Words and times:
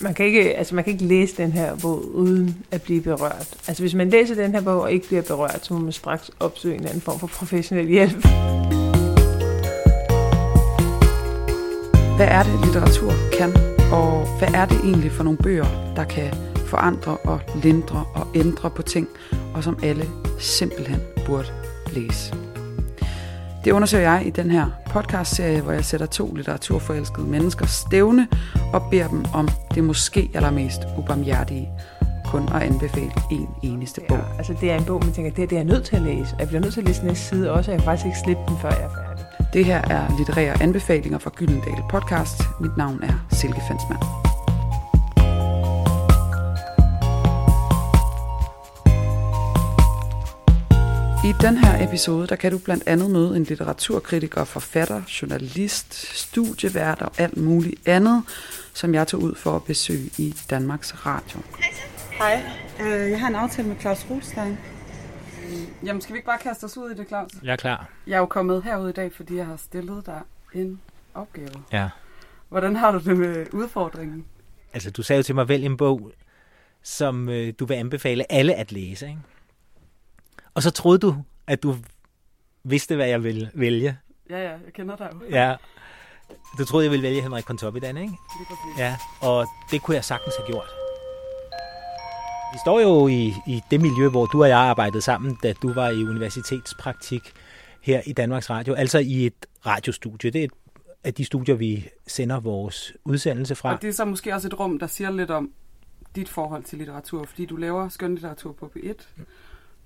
man 0.00 0.14
kan, 0.14 0.26
ikke, 0.26 0.56
altså 0.56 0.74
man 0.74 0.84
kan 0.84 0.92
ikke 0.92 1.04
læse 1.04 1.36
den 1.36 1.52
her 1.52 1.76
bog 1.76 2.14
uden 2.14 2.56
at 2.70 2.82
blive 2.82 3.00
berørt. 3.00 3.48
Altså 3.68 3.82
hvis 3.82 3.94
man 3.94 4.10
læser 4.10 4.34
den 4.34 4.54
her 4.54 4.60
bog 4.60 4.80
og 4.80 4.92
ikke 4.92 5.06
bliver 5.06 5.22
berørt, 5.22 5.66
så 5.66 5.74
må 5.74 5.80
man 5.80 5.92
straks 5.92 6.30
opsøge 6.40 6.74
en 6.74 6.86
anden 6.86 7.00
form 7.00 7.18
for 7.18 7.26
professionel 7.26 7.88
hjælp. 7.88 8.26
Hvad 12.16 12.28
er 12.28 12.42
det, 12.42 12.64
litteratur 12.64 13.12
kan? 13.38 13.52
Og 13.92 14.38
hvad 14.38 14.48
er 14.54 14.66
det 14.66 14.80
egentlig 14.84 15.12
for 15.12 15.24
nogle 15.24 15.38
bøger, 15.38 15.92
der 15.96 16.04
kan 16.04 16.34
forandre 16.66 17.16
og 17.16 17.40
lindre 17.62 18.04
og 18.14 18.26
ændre 18.34 18.70
på 18.70 18.82
ting, 18.82 19.08
og 19.54 19.64
som 19.64 19.78
alle 19.82 20.04
simpelthen 20.38 21.00
burde 21.26 21.48
læse? 21.92 22.34
Det 23.64 23.72
undersøger 23.72 24.12
jeg 24.12 24.26
i 24.26 24.30
den 24.30 24.50
her 24.50 24.66
podcastserie, 24.90 25.60
hvor 25.60 25.72
jeg 25.72 25.84
sætter 25.84 26.06
to 26.06 26.34
litteraturforelskede 26.34 27.26
mennesker 27.26 27.66
stævne 27.66 28.28
og 28.72 28.82
beder 28.90 29.08
dem 29.08 29.24
om 29.34 29.48
det 29.76 29.84
måske 29.84 30.30
allermest 30.34 30.80
ubarmhjertige 30.98 31.68
kun 32.24 32.48
at 32.54 32.62
anbefale 32.62 33.12
en 33.30 33.48
eneste 33.62 34.00
bog. 34.08 34.18
Ja, 34.18 34.36
altså 34.38 34.54
det 34.60 34.70
er 34.70 34.76
en 34.76 34.84
bog, 34.84 35.04
man 35.04 35.12
tænker, 35.12 35.30
det, 35.30 35.50
det 35.50 35.56
er 35.56 35.60
jeg 35.60 35.64
nødt 35.64 35.84
til 35.84 35.96
at 35.96 36.02
læse. 36.02 36.36
Jeg 36.38 36.48
bliver 36.48 36.60
nødt 36.60 36.72
til 36.72 36.80
at 36.80 36.86
læse 36.86 37.06
næste 37.06 37.24
side 37.24 37.52
også, 37.52 37.70
og 37.70 37.72
jeg 37.72 37.80
kan 37.80 37.84
faktisk 37.84 38.06
ikke 38.06 38.18
slippe 38.18 38.42
den, 38.48 38.58
før 38.58 38.70
jeg 38.70 38.82
er 38.82 38.88
færdig. 38.88 39.24
Det 39.52 39.64
her 39.64 39.82
er 39.90 40.16
litterære 40.16 40.62
anbefalinger 40.62 41.18
fra 41.18 41.30
Gyldendal 41.36 41.82
Podcast. 41.90 42.42
Mit 42.60 42.76
navn 42.76 43.02
er 43.02 43.26
Silke 43.30 43.60
Fensmann. 43.68 44.25
I 51.26 51.32
den 51.32 51.56
her 51.56 51.88
episode, 51.88 52.26
der 52.26 52.36
kan 52.36 52.52
du 52.52 52.58
blandt 52.58 52.84
andet 52.86 53.10
møde 53.10 53.36
en 53.36 53.44
litteraturkritiker, 53.44 54.44
forfatter, 54.44 55.02
journalist, 55.22 55.94
studievært 55.94 57.02
og 57.02 57.12
alt 57.18 57.36
muligt 57.36 57.88
andet, 57.88 58.22
som 58.74 58.94
jeg 58.94 59.08
tog 59.08 59.22
ud 59.22 59.34
for 59.34 59.56
at 59.56 59.64
besøge 59.64 60.10
i 60.18 60.34
Danmarks 60.50 61.06
Radio. 61.06 61.40
Hej, 62.12 62.42
øh, 62.80 63.10
jeg 63.10 63.20
har 63.20 63.28
en 63.28 63.34
aftale 63.34 63.68
med 63.68 63.76
Claus 63.80 64.06
Rothstein. 64.10 64.58
Jamen, 65.84 66.00
skal 66.00 66.12
vi 66.12 66.18
ikke 66.18 66.26
bare 66.26 66.38
kaste 66.38 66.64
os 66.64 66.76
ud 66.76 66.90
i 66.90 66.94
det, 66.94 67.08
Claus? 67.08 67.30
Jeg 67.42 67.52
er 67.52 67.56
klar. 67.56 67.88
Jeg 68.06 68.14
er 68.14 68.18
jo 68.18 68.26
kommet 68.26 68.62
herud 68.62 68.88
i 68.88 68.92
dag, 68.92 69.12
fordi 69.12 69.36
jeg 69.36 69.46
har 69.46 69.56
stillet 69.56 70.06
dig 70.06 70.20
en 70.54 70.80
opgave. 71.14 71.62
Ja. 71.72 71.88
Hvordan 72.48 72.76
har 72.76 72.92
du 72.92 72.98
det 72.98 73.16
med 73.16 73.46
udfordringen? 73.52 74.24
Altså, 74.72 74.90
du 74.90 75.02
sagde 75.02 75.18
jo 75.18 75.22
til 75.22 75.34
mig, 75.34 75.48
vælg 75.48 75.64
en 75.64 75.76
bog, 75.76 76.10
som 76.82 77.28
øh, 77.28 77.52
du 77.58 77.66
vil 77.66 77.74
anbefale 77.74 78.32
alle 78.32 78.54
at 78.54 78.72
læse, 78.72 79.06
ikke? 79.06 79.20
Og 80.56 80.62
så 80.62 80.70
troede 80.70 80.98
du, 80.98 81.16
at 81.46 81.62
du 81.62 81.76
vidste, 82.64 82.96
hvad 82.96 83.06
jeg 83.06 83.24
ville 83.24 83.50
vælge. 83.54 83.98
Ja, 84.30 84.38
ja, 84.38 84.50
jeg 84.50 84.72
kender 84.74 84.96
dig 84.96 85.10
jo. 85.12 85.20
Ja. 85.30 85.56
Du 86.58 86.64
troede, 86.64 86.84
jeg 86.84 86.90
ville 86.90 87.02
vælge 87.02 87.22
Henrik 87.22 87.44
Pontoppidan, 87.46 87.96
ikke? 87.96 88.12
Lige 88.38 88.46
præcis. 88.48 88.78
Ja, 88.78 88.96
og 89.22 89.46
det 89.70 89.82
kunne 89.82 89.94
jeg 89.94 90.04
sagtens 90.04 90.36
have 90.36 90.46
gjort. 90.46 90.68
Vi 92.52 92.58
står 92.64 92.80
jo 92.80 93.08
i, 93.08 93.34
i 93.46 93.60
det 93.70 93.80
miljø, 93.80 94.08
hvor 94.08 94.26
du 94.26 94.42
og 94.42 94.48
jeg 94.48 94.58
arbejdede 94.58 95.02
sammen, 95.02 95.38
da 95.42 95.52
du 95.52 95.72
var 95.72 95.90
i 95.90 96.04
universitetspraktik 96.04 97.32
her 97.82 98.00
i 98.06 98.12
Danmarks 98.12 98.50
Radio, 98.50 98.74
altså 98.74 98.98
i 98.98 99.26
et 99.26 99.46
radiostudie. 99.66 100.30
Det 100.30 100.40
er 100.40 100.44
et 100.44 100.52
af 101.04 101.14
de 101.14 101.24
studier, 101.24 101.54
vi 101.54 101.88
sender 102.06 102.40
vores 102.40 102.92
udsendelse 103.04 103.54
fra. 103.54 103.74
Og 103.74 103.82
det 103.82 103.88
er 103.88 103.92
så 103.92 104.04
måske 104.04 104.34
også 104.34 104.48
et 104.48 104.60
rum, 104.60 104.78
der 104.78 104.86
siger 104.86 105.10
lidt 105.10 105.30
om 105.30 105.50
dit 106.16 106.28
forhold 106.28 106.64
til 106.64 106.78
litteratur, 106.78 107.24
fordi 107.24 107.46
du 107.46 107.56
laver 107.56 107.88
skønlitteratur 107.88 108.52
på 108.52 108.72
P1. 108.76 109.06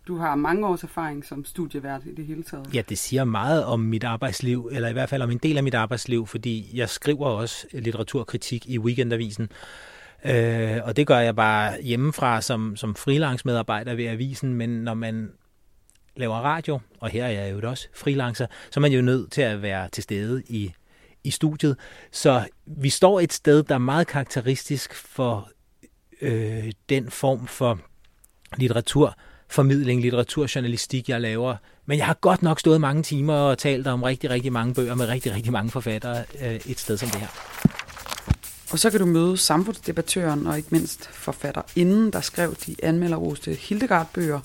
Du 0.06 0.16
har 0.16 0.34
mange 0.34 0.66
års 0.66 0.82
erfaring 0.82 1.24
som 1.24 1.44
studievært 1.44 2.02
i 2.06 2.14
det 2.14 2.26
hele 2.26 2.42
taget. 2.42 2.74
Ja, 2.74 2.82
det 2.88 2.98
siger 2.98 3.24
meget 3.24 3.64
om 3.64 3.80
mit 3.80 4.04
arbejdsliv, 4.04 4.68
eller 4.72 4.88
i 4.88 4.92
hvert 4.92 5.08
fald 5.08 5.22
om 5.22 5.30
en 5.30 5.38
del 5.38 5.56
af 5.56 5.62
mit 5.62 5.74
arbejdsliv, 5.74 6.26
fordi 6.26 6.70
jeg 6.74 6.88
skriver 6.88 7.26
også 7.26 7.66
litteraturkritik 7.72 8.66
i 8.66 8.78
Weekendavisen. 8.78 9.48
Øh, 10.24 10.78
og 10.84 10.96
det 10.96 11.06
gør 11.06 11.18
jeg 11.18 11.36
bare 11.36 11.82
hjemmefra 11.82 12.40
som, 12.40 12.76
som 12.76 12.94
freelance 12.94 13.42
medarbejder 13.46 13.94
ved 13.94 14.04
avisen, 14.04 14.54
men 14.54 14.70
når 14.70 14.94
man 14.94 15.30
laver 16.16 16.36
radio, 16.36 16.80
og 17.00 17.10
her 17.10 17.24
er 17.24 17.30
jeg 17.30 17.52
jo 17.52 17.70
også 17.70 17.88
freelancer, 17.94 18.46
så 18.70 18.80
er 18.80 18.82
man 18.82 18.92
jo 18.92 19.02
nødt 19.02 19.32
til 19.32 19.42
at 19.42 19.62
være 19.62 19.88
til 19.88 20.02
stede 20.02 20.42
i, 20.48 20.72
i 21.24 21.30
studiet. 21.30 21.76
Så 22.12 22.46
vi 22.66 22.88
står 22.88 23.20
et 23.20 23.32
sted, 23.32 23.62
der 23.62 23.74
er 23.74 23.78
meget 23.78 24.06
karakteristisk 24.06 24.94
for 24.94 25.50
øh, 26.20 26.72
den 26.88 27.10
form 27.10 27.46
for 27.46 27.78
litteratur, 28.56 29.14
litteraturformidling, 29.50 30.00
litteraturjournalistik, 30.00 31.08
jeg 31.08 31.20
laver. 31.20 31.56
Men 31.86 31.98
jeg 31.98 32.06
har 32.06 32.14
godt 32.14 32.42
nok 32.42 32.60
stået 32.60 32.80
mange 32.80 33.02
timer 33.02 33.34
og 33.34 33.58
talt 33.58 33.86
om 33.86 34.02
rigtig, 34.02 34.30
rigtig 34.30 34.52
mange 34.52 34.74
bøger 34.74 34.94
med 34.94 35.08
rigtig, 35.08 35.34
rigtig 35.34 35.52
mange 35.52 35.70
forfattere 35.70 36.24
øh, 36.42 36.54
et 36.54 36.78
sted 36.78 36.96
som 36.96 37.08
det 37.08 37.20
her. 37.20 37.28
Og 38.72 38.78
så 38.78 38.90
kan 38.90 39.00
du 39.00 39.06
møde 39.06 39.36
samfundsdebattøren 39.36 40.46
og 40.46 40.56
ikke 40.56 40.68
mindst 40.70 41.08
forfatter 41.08 41.62
inden, 41.76 42.12
der 42.12 42.20
skrev 42.20 42.54
de 42.66 42.76
anmelderoste 42.82 43.52
Hildegard-bøger, 43.52 44.40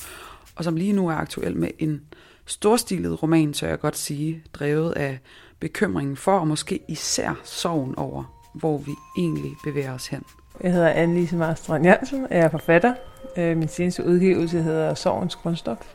og 0.56 0.64
som 0.64 0.76
lige 0.76 0.94
nu 0.94 1.08
er 1.08 1.14
aktuel 1.16 1.58
med 1.58 1.70
en 1.80 2.02
storstilet 2.46 3.24
roman, 3.24 3.54
så 3.54 3.68
jeg 3.68 3.80
godt 3.80 3.98
sige, 3.98 4.44
drevet 4.54 4.92
af 4.92 5.20
bekymringen 5.60 6.18
for, 6.18 6.40
og 6.40 6.48
måske 6.48 6.80
især 6.88 7.40
sorgen 7.44 7.96
over, 7.98 8.24
hvor 8.54 8.78
vi 8.78 8.92
egentlig 9.18 9.52
bevæger 9.64 9.94
os 9.94 10.08
hen. 10.08 10.24
Jeg 10.64 10.72
hedder 10.74 10.94
Anne-Lise 10.94 11.36
Marstrand 11.36 11.86
Jansen, 11.86 12.24
og 12.24 12.36
jeg 12.36 12.40
er 12.40 12.50
forfatter. 12.50 12.94
Øh, 13.38 13.58
Min 13.58 13.68
seneste 13.68 14.06
udgivelse 14.06 14.62
hedder 14.62 14.94
Sorgens 14.94 15.36
Grundstof, 15.36 15.94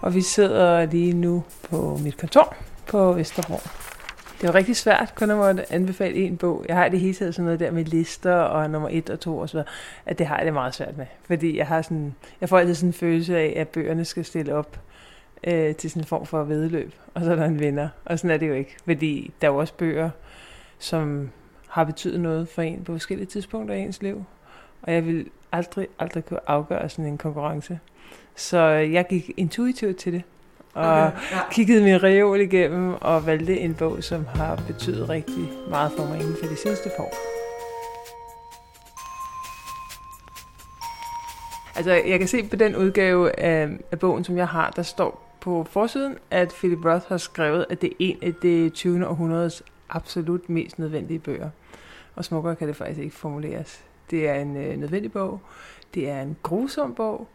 og 0.00 0.14
vi 0.14 0.20
sidder 0.20 0.86
lige 0.86 1.12
nu 1.12 1.44
på 1.70 1.98
mit 2.04 2.16
kontor 2.16 2.56
på 2.86 3.12
Vesterbro. 3.12 3.58
Det 4.40 4.48
er 4.48 4.54
rigtig 4.54 4.76
svært 4.76 5.12
kun 5.14 5.30
at 5.30 5.36
måtte 5.36 5.72
anbefale 5.72 6.16
en 6.16 6.36
bog. 6.36 6.64
Jeg 6.68 6.76
har 6.76 6.88
det 6.88 7.00
hele 7.00 7.14
taget 7.14 7.34
sådan 7.34 7.44
noget 7.44 7.60
der 7.60 7.70
med 7.70 7.84
lister 7.84 8.34
og 8.34 8.70
nummer 8.70 8.88
et 8.92 9.10
og 9.10 9.20
to 9.20 9.38
og 9.38 9.48
så 9.48 9.62
at 10.06 10.18
det 10.18 10.26
har 10.26 10.36
jeg 10.36 10.46
det 10.46 10.54
meget 10.54 10.74
svært 10.74 10.96
med. 10.96 11.06
Fordi 11.26 11.58
jeg 11.58 11.66
har 11.66 11.82
sådan, 11.82 12.14
jeg 12.40 12.48
får 12.48 12.58
altid 12.58 12.74
sådan 12.74 12.88
en 12.88 12.92
følelse 12.92 13.38
af, 13.38 13.54
at 13.56 13.68
bøgerne 13.68 14.04
skal 14.04 14.24
stille 14.24 14.54
op 14.54 14.80
øh, 15.44 15.74
til 15.74 15.90
sådan 15.90 16.02
en 16.02 16.06
form 16.06 16.26
for 16.26 16.44
vedløb, 16.44 16.94
og 17.14 17.24
så 17.24 17.30
er 17.32 17.36
der 17.36 17.44
en 17.44 17.60
vinder. 17.60 17.88
Og 18.04 18.18
sådan 18.18 18.30
er 18.30 18.36
det 18.36 18.48
jo 18.48 18.54
ikke, 18.54 18.76
fordi 18.84 19.32
der 19.40 19.48
er 19.48 19.52
jo 19.52 19.58
også 19.58 19.74
bøger, 19.74 20.10
som 20.78 21.30
har 21.68 21.84
betydet 21.84 22.20
noget 22.20 22.48
for 22.48 22.62
en 22.62 22.84
på 22.84 22.92
forskellige 22.92 23.26
tidspunkter 23.26 23.74
i 23.74 23.80
ens 23.80 24.02
liv. 24.02 24.24
Og 24.82 24.92
jeg 24.92 25.06
vil 25.06 25.26
aldrig, 25.52 25.88
aldrig 25.98 26.24
kunne 26.24 26.50
afgøre 26.50 26.88
sådan 26.88 27.06
en 27.06 27.18
konkurrence. 27.18 27.78
Så 28.36 28.58
jeg 28.68 29.06
gik 29.08 29.30
intuitivt 29.36 29.96
til 29.96 30.12
det, 30.12 30.22
og 30.74 31.06
Okay, 31.06 31.16
ja. 31.32 31.40
kiggede 31.50 31.84
min 31.84 32.02
reol 32.02 32.40
igennem 32.40 32.94
og 33.00 33.26
valgte 33.26 33.60
en 33.60 33.74
bog, 33.74 34.04
som 34.04 34.26
har 34.26 34.62
betydet 34.66 35.08
rigtig 35.08 35.50
meget 35.70 35.92
for 35.96 36.06
mig 36.06 36.20
inden 36.20 36.36
for 36.40 36.46
de 36.46 36.56
seneste 36.56 36.90
par 36.96 37.04
år. 37.04 37.14
Altså, 41.76 41.92
jeg 41.92 42.18
kan 42.18 42.28
se 42.28 42.42
på 42.42 42.56
den 42.56 42.76
udgave 42.76 43.40
af, 43.40 43.68
af 43.92 43.98
bogen, 43.98 44.24
som 44.24 44.36
jeg 44.36 44.48
har, 44.48 44.70
der 44.70 44.82
står 44.82 45.36
på 45.40 45.66
forsiden, 45.70 46.18
at 46.30 46.48
Philip 46.48 46.84
Roth 46.84 47.08
har 47.08 47.16
skrevet, 47.16 47.66
at 47.70 47.82
det 47.82 47.90
er 47.90 47.94
en 47.98 48.18
af 48.22 48.34
det 48.42 48.72
20. 48.72 49.08
århundredes 49.08 49.62
absolut 49.88 50.48
mest 50.48 50.78
nødvendige 50.78 51.18
bøger. 51.18 51.50
Og 52.14 52.24
smukkere 52.24 52.56
kan 52.56 52.68
det 52.68 52.76
faktisk 52.76 53.00
ikke 53.00 53.16
formuleres. 53.16 53.84
Det 54.10 54.28
er 54.28 54.34
en 54.34 54.56
øh, 54.56 54.76
nødvendig 54.76 55.12
bog, 55.12 55.40
det 55.94 56.10
er 56.10 56.22
en 56.22 56.36
grusom 56.42 56.94
bog, 56.94 57.28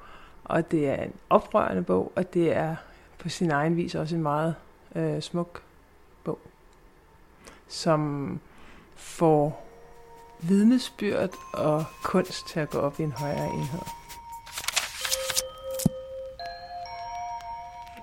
og 0.44 0.72
det 0.72 0.90
er 0.90 1.04
en 1.04 1.14
oprørende 1.30 1.84
bog, 1.84 2.12
og 2.16 2.34
det 2.34 2.56
er 2.56 2.76
på 3.20 3.30
sin 3.30 3.52
egen 3.52 3.78
vis 3.78 3.96
også 3.96 4.16
en 4.16 4.22
meget 4.22 4.56
øh, 4.96 5.22
smuk 5.22 5.62
bog, 6.24 6.40
som 7.68 8.40
får 8.96 9.68
vidnesbyrd 10.42 11.30
og 11.54 11.84
kunst 12.04 12.48
til 12.48 12.60
at 12.60 12.70
gå 12.70 12.78
op 12.78 13.00
i 13.00 13.04
en 13.04 13.12
højere 13.12 13.48
enhed. 13.48 13.82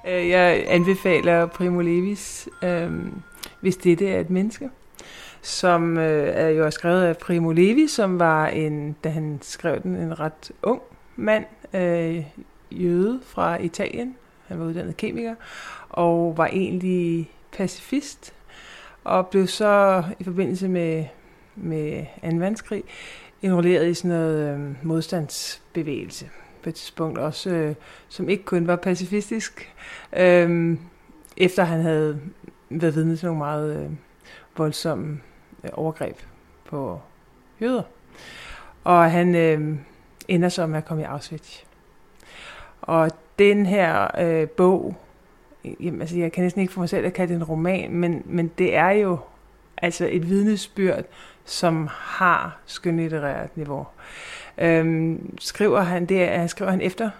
Øh, 0.06 0.28
jeg 0.28 0.64
anbefaler 0.68 1.46
Primo 1.46 1.80
Levis, 1.80 2.48
øh, 2.62 3.12
hvis 3.60 3.76
dette 3.76 4.08
er 4.08 4.20
et 4.20 4.30
menneske, 4.30 4.70
som 5.42 5.98
øh, 5.98 6.28
er 6.34 6.48
jo 6.48 6.70
skrevet 6.70 7.02
af 7.02 7.16
Primo 7.16 7.50
Levi, 7.50 7.86
som 7.86 8.18
var 8.18 8.46
en, 8.46 8.96
da 9.04 9.08
han 9.08 9.38
skrev 9.42 9.82
den, 9.82 9.96
en 9.96 10.20
ret 10.20 10.52
ung 10.62 10.82
mand, 11.16 11.44
øh, 11.74 12.24
jøde 12.70 13.20
fra 13.24 13.56
Italien. 13.56 14.16
Han 14.46 14.60
var 14.60 14.66
uddannet 14.66 14.96
kemiker, 14.96 15.34
og 15.88 16.36
var 16.36 16.46
egentlig 16.46 17.30
pacifist, 17.52 18.34
og 19.04 19.26
blev 19.26 19.46
så 19.46 20.02
i 20.18 20.24
forbindelse 20.24 20.68
med, 20.68 21.04
med 21.56 22.06
2. 22.22 22.36
verdenskrig 22.36 22.84
enrolleret 23.42 23.88
i 23.88 23.94
sådan 23.94 24.10
noget 24.10 24.54
øh, 24.54 24.86
modstandsbevægelse 24.86 26.28
på 26.62 26.68
et 26.68 26.74
tidspunkt 26.74 27.18
også, 27.18 27.50
øh, 27.50 27.74
som 28.08 28.28
ikke 28.28 28.44
kun 28.44 28.66
var 28.66 28.76
pacifistisk, 28.76 29.74
øh, 30.16 30.76
efter 31.36 31.64
han 31.64 31.80
havde 31.80 32.20
været 32.70 32.94
vidne 32.94 33.16
til 33.16 33.26
nogle 33.26 33.38
meget 33.38 33.76
øh, 33.76 33.90
voldsomme 34.58 35.20
øh, 35.64 35.70
overgreb 35.72 36.16
på 36.64 37.00
jøder. 37.60 37.82
Og 38.84 39.10
han 39.10 39.34
øh, 39.34 39.76
ender 40.28 40.48
så 40.48 40.66
med 40.66 40.78
at 40.78 40.84
komme 40.84 41.02
i 41.02 41.06
Auschwitz. 41.06 41.62
Og 42.80 43.10
den 43.38 43.66
her 43.66 44.20
øh, 44.20 44.48
bog, 44.48 44.96
jamen, 45.80 46.00
altså 46.00 46.18
jeg 46.18 46.32
kan 46.32 46.42
næsten 46.42 46.62
ikke 46.62 46.72
få 46.72 46.80
mig 46.80 46.88
selv 46.88 47.06
at 47.06 47.12
kalde 47.12 47.32
det 47.32 47.40
en 47.40 47.44
roman, 47.44 47.90
men, 47.90 48.22
men 48.26 48.50
det 48.58 48.76
er 48.76 48.90
jo 48.90 49.18
Altså 49.82 50.08
et 50.10 50.28
vidnesbyrd, 50.28 51.04
som 51.44 51.88
har 51.90 52.58
skønlitterært 52.66 53.56
niveau. 53.56 53.86
Øhm, 54.58 55.38
skriver 55.40 55.80
han, 55.80 56.06
det 56.06 56.22
er, 56.22 56.46
skriver 56.46 56.70
han 56.70 56.80
efter 56.80 57.10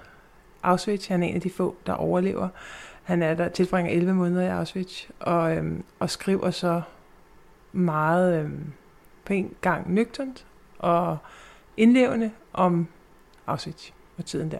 Auschwitz. 0.63 1.07
Han 1.07 1.23
er 1.23 1.27
en 1.27 1.35
af 1.35 1.41
de 1.41 1.51
få, 1.51 1.77
der 1.87 1.93
overlever. 1.93 2.49
Han 3.03 3.23
er 3.23 3.35
der 3.35 3.49
tilbringer 3.49 3.93
11 3.93 4.15
måneder 4.15 4.43
i 4.43 4.49
Auschwitz, 4.49 5.05
og, 5.21 5.57
øhm, 5.57 5.85
og 5.99 6.11
skriver 6.11 6.51
så 6.51 6.83
meget 7.73 8.45
øh, 8.45 8.51
på 9.25 9.33
en 9.33 9.55
gang 9.61 9.95
nøgternt 9.95 10.47
og 10.79 11.19
indlevende 11.77 12.31
om 12.53 12.89
Auschwitz 13.47 13.91
og 14.19 14.25
tiden 14.25 14.51
der. 14.51 14.59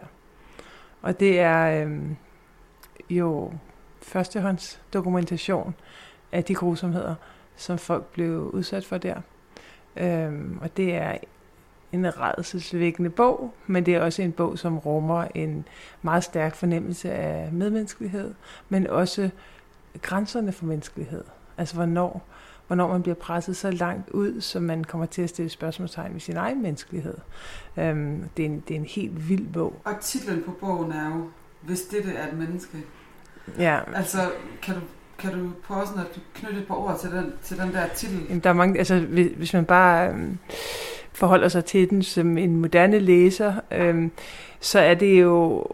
Og 1.01 1.19
det 1.19 1.39
er 1.39 1.85
øh, 1.85 2.01
jo 3.09 3.53
førstehånds 4.01 4.81
dokumentation 4.93 5.75
af 6.31 6.43
de 6.43 6.55
grusomheder, 6.55 7.15
som 7.55 7.77
folk 7.77 8.05
blev 8.05 8.49
udsat 8.53 8.85
for 8.85 8.97
der. 8.97 9.21
Øh, 9.97 10.31
og 10.61 10.77
det 10.77 10.95
er 10.95 11.17
en 11.91 12.19
redselsvækkende 12.19 13.09
bog, 13.09 13.53
men 13.67 13.85
det 13.85 13.95
er 13.95 14.01
også 14.01 14.21
en 14.21 14.31
bog, 14.31 14.59
som 14.59 14.77
rummer 14.77 15.27
en 15.35 15.67
meget 16.01 16.23
stærk 16.23 16.55
fornemmelse 16.55 17.11
af 17.11 17.51
medmenneskelighed, 17.51 18.33
men 18.69 18.87
også 18.87 19.29
grænserne 20.01 20.51
for 20.51 20.65
menneskelighed. 20.65 21.23
Altså 21.57 21.75
hvornår, 21.75 22.23
hvornår 22.69 22.87
man 22.87 23.01
bliver 23.01 23.15
presset 23.15 23.57
så 23.57 23.71
langt 23.71 24.09
ud, 24.09 24.41
så 24.41 24.59
man 24.59 24.83
kommer 24.83 25.05
til 25.05 25.21
at 25.21 25.29
stille 25.29 25.49
spørgsmålstegn 25.49 26.13
ved 26.13 26.19
sin 26.19 26.37
egen 26.37 26.61
menneskelighed. 26.61 27.17
Øhm, 27.77 28.23
det, 28.37 28.45
er 28.45 28.49
en, 28.49 28.63
det 28.67 28.75
er 28.75 28.79
en 28.79 28.85
helt 28.85 29.29
vild 29.29 29.47
bog. 29.53 29.81
Og 29.83 29.93
titlen 30.01 30.43
på 30.43 30.51
bogen 30.51 30.91
er 30.91 31.05
jo, 31.05 31.29
Hvis 31.61 31.81
dette 31.81 32.11
er 32.11 32.27
et 32.27 32.37
menneske. 32.37 32.77
Ja. 33.57 33.79
Altså, 33.95 34.17
kan 34.61 34.75
du 34.75 34.81
kan 35.17 35.39
du 35.39 35.49
prøve 35.63 35.85
sådan 35.85 36.01
at 36.01 36.19
knytte 36.33 36.59
et 36.59 36.67
par 36.67 36.75
ord 36.75 36.99
til 36.99 37.11
den, 37.11 37.33
til 37.43 37.57
den 37.57 37.73
der 37.73 37.87
titel? 37.95 38.25
Jamen, 38.29 38.39
der 38.39 38.49
er 38.49 38.53
mange, 38.53 38.77
altså, 38.77 38.99
hvis, 38.99 39.31
hvis 39.37 39.53
man 39.53 39.65
bare 39.65 40.09
øhm, 40.09 40.37
forholder 41.13 41.47
sig 41.47 41.65
til 41.65 41.89
den 41.89 42.03
som 42.03 42.37
en 42.37 42.55
moderne 42.55 42.99
læser, 42.99 43.53
øhm, 43.71 44.11
så 44.59 44.79
er 44.79 44.93
det 44.93 45.21
jo, 45.21 45.65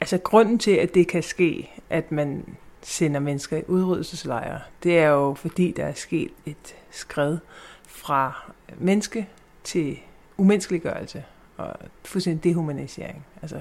altså 0.00 0.18
grunden 0.18 0.58
til, 0.58 0.70
at 0.70 0.94
det 0.94 1.08
kan 1.08 1.22
ske, 1.22 1.70
at 1.90 2.12
man 2.12 2.44
sender 2.86 3.20
mennesker 3.20 3.56
i 3.56 3.62
udryddelseslejre, 3.66 4.60
det 4.82 4.98
er 4.98 5.08
jo 5.08 5.34
fordi, 5.34 5.74
der 5.76 5.84
er 5.84 5.92
sket 5.92 6.30
et 6.46 6.74
skred 6.90 7.38
fra 7.82 8.52
menneske 8.78 9.28
til 9.64 9.98
umenneskeliggørelse 10.36 11.24
og 11.56 11.74
fuldstændig 12.04 12.44
dehumanisering. 12.44 13.26
Altså, 13.42 13.60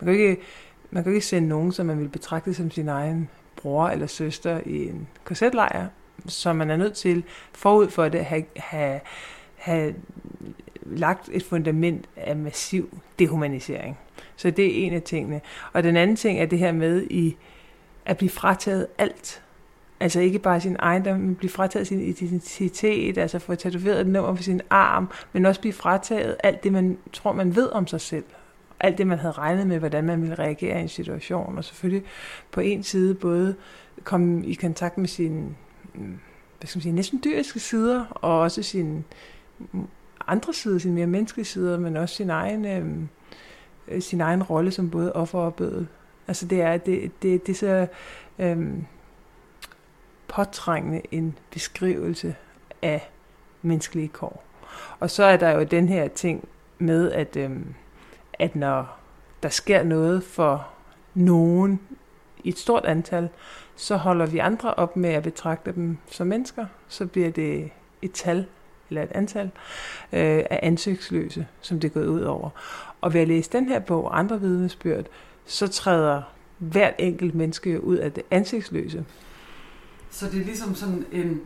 man 0.00 0.14
kan 0.14 0.24
ikke, 0.24 0.42
man 0.90 1.04
kan 1.04 1.12
ikke 1.12 1.26
sende 1.26 1.48
nogen, 1.48 1.72
som 1.72 1.86
man 1.86 2.00
vil 2.00 2.08
betragte 2.08 2.54
som 2.54 2.70
sin 2.70 2.88
egen 2.88 3.28
bror 3.56 3.88
eller 3.88 4.06
søster 4.06 4.60
i 4.66 4.88
en 4.88 5.08
korsetlejr, 5.24 5.86
så 6.26 6.52
man 6.52 6.70
er 6.70 6.76
nødt 6.76 6.94
til 6.94 7.24
forud 7.52 7.88
for 7.88 8.08
det 8.08 8.18
at 8.18 8.24
have, 8.24 8.44
have, 8.56 9.00
have 9.56 9.94
lagt 10.82 11.28
et 11.32 11.42
fundament 11.42 12.08
af 12.16 12.36
massiv 12.36 12.98
dehumanisering. 13.18 13.98
Så 14.36 14.50
det 14.50 14.66
er 14.66 14.86
en 14.86 14.92
af 14.92 15.02
tingene. 15.02 15.40
Og 15.72 15.82
den 15.82 15.96
anden 15.96 16.16
ting 16.16 16.40
er 16.40 16.46
det 16.46 16.58
her 16.58 16.72
med 16.72 17.06
i 17.10 17.36
at 18.06 18.16
blive 18.16 18.30
frataget 18.30 18.86
alt. 18.98 19.42
Altså 20.00 20.20
ikke 20.20 20.38
bare 20.38 20.60
sin 20.60 20.76
ejendom, 20.76 21.20
men 21.20 21.34
blive 21.34 21.50
frataget 21.50 21.86
sin 21.86 22.00
identitet, 22.00 23.18
altså 23.18 23.38
få 23.38 23.54
tatoveret 23.54 24.00
et 24.00 24.06
nummer 24.06 24.34
på 24.34 24.42
sin 24.42 24.60
arm, 24.70 25.10
men 25.32 25.46
også 25.46 25.60
blive 25.60 25.72
frataget 25.72 26.36
alt 26.42 26.64
det, 26.64 26.72
man 26.72 26.98
tror, 27.12 27.32
man 27.32 27.56
ved 27.56 27.70
om 27.70 27.86
sig 27.86 28.00
selv 28.00 28.24
alt 28.80 28.98
det, 28.98 29.06
man 29.06 29.18
havde 29.18 29.32
regnet 29.32 29.66
med, 29.66 29.78
hvordan 29.78 30.04
man 30.04 30.20
ville 30.22 30.34
reagere 30.34 30.78
i 30.78 30.82
en 30.82 30.88
situation, 30.88 31.58
og 31.58 31.64
selvfølgelig 31.64 32.04
på 32.50 32.60
en 32.60 32.82
side 32.82 33.14
både 33.14 33.54
komme 34.04 34.46
i 34.46 34.54
kontakt 34.54 34.98
med 34.98 35.08
sin 35.08 35.56
hvad 36.58 36.68
skal 36.68 36.78
man 36.78 36.82
sige, 36.82 36.92
næsten 36.92 37.20
dyriske 37.24 37.60
sider, 37.60 38.04
og 38.10 38.40
også 38.40 38.62
sin 38.62 39.04
andre 40.26 40.54
side, 40.54 40.80
sin 40.80 40.94
mere 40.94 41.06
menneskelige 41.06 41.44
sider, 41.44 41.78
men 41.78 41.96
også 41.96 42.14
sin 42.14 42.30
egen, 42.30 42.64
øh, 43.88 44.00
sin 44.02 44.20
egen 44.20 44.42
rolle 44.42 44.70
som 44.70 44.90
både 44.90 45.12
offer 45.12 45.38
og 45.38 45.54
bødel. 45.54 45.86
Altså 46.28 46.46
det 46.46 46.62
er, 46.62 46.76
det, 46.76 47.22
det, 47.22 47.46
det 47.46 47.52
er 47.52 47.56
så 47.56 47.86
øhm, 48.38 48.84
påtrængende 50.28 51.02
en 51.10 51.38
beskrivelse 51.50 52.36
af 52.82 53.10
menneskelige 53.62 54.08
kår. 54.08 54.44
Og 55.00 55.10
så 55.10 55.24
er 55.24 55.36
der 55.36 55.50
jo 55.50 55.62
den 55.62 55.88
her 55.88 56.08
ting 56.08 56.48
med, 56.78 57.12
at 57.12 57.36
øhm, 57.36 57.74
at 58.38 58.56
når 58.56 58.98
der 59.42 59.48
sker 59.48 59.82
noget 59.82 60.22
for 60.22 60.68
nogen 61.14 61.80
i 62.44 62.48
et 62.48 62.58
stort 62.58 62.84
antal, 62.84 63.28
så 63.76 63.96
holder 63.96 64.26
vi 64.26 64.38
andre 64.38 64.74
op 64.74 64.96
med 64.96 65.10
at 65.10 65.22
betragte 65.22 65.72
dem 65.72 65.98
som 66.10 66.26
mennesker. 66.26 66.66
Så 66.88 67.06
bliver 67.06 67.30
det 67.30 67.70
et 68.02 68.12
tal 68.12 68.46
eller 68.88 69.02
et 69.02 69.12
antal 69.12 69.50
øh, 70.12 70.44
af 70.50 70.60
ansigtsløse, 70.62 71.46
som 71.60 71.80
det 71.80 71.88
er 71.88 71.92
gået 71.92 72.06
ud 72.06 72.20
over. 72.20 72.50
Og 73.00 73.14
ved 73.14 73.20
at 73.20 73.28
læse 73.28 73.52
den 73.52 73.68
her 73.68 73.78
bog 73.78 74.18
andre 74.18 74.40
vidnesbyrd, 74.40 75.04
så 75.46 75.68
træder 75.68 76.22
hvert 76.58 76.94
enkelt 76.98 77.34
menneske 77.34 77.84
ud 77.84 77.96
af 77.96 78.12
det 78.12 78.22
ansigtsløse. 78.30 79.04
Så 80.10 80.26
det 80.26 80.40
er 80.40 80.44
ligesom 80.44 80.74
sådan 80.74 81.06
en, 81.12 81.40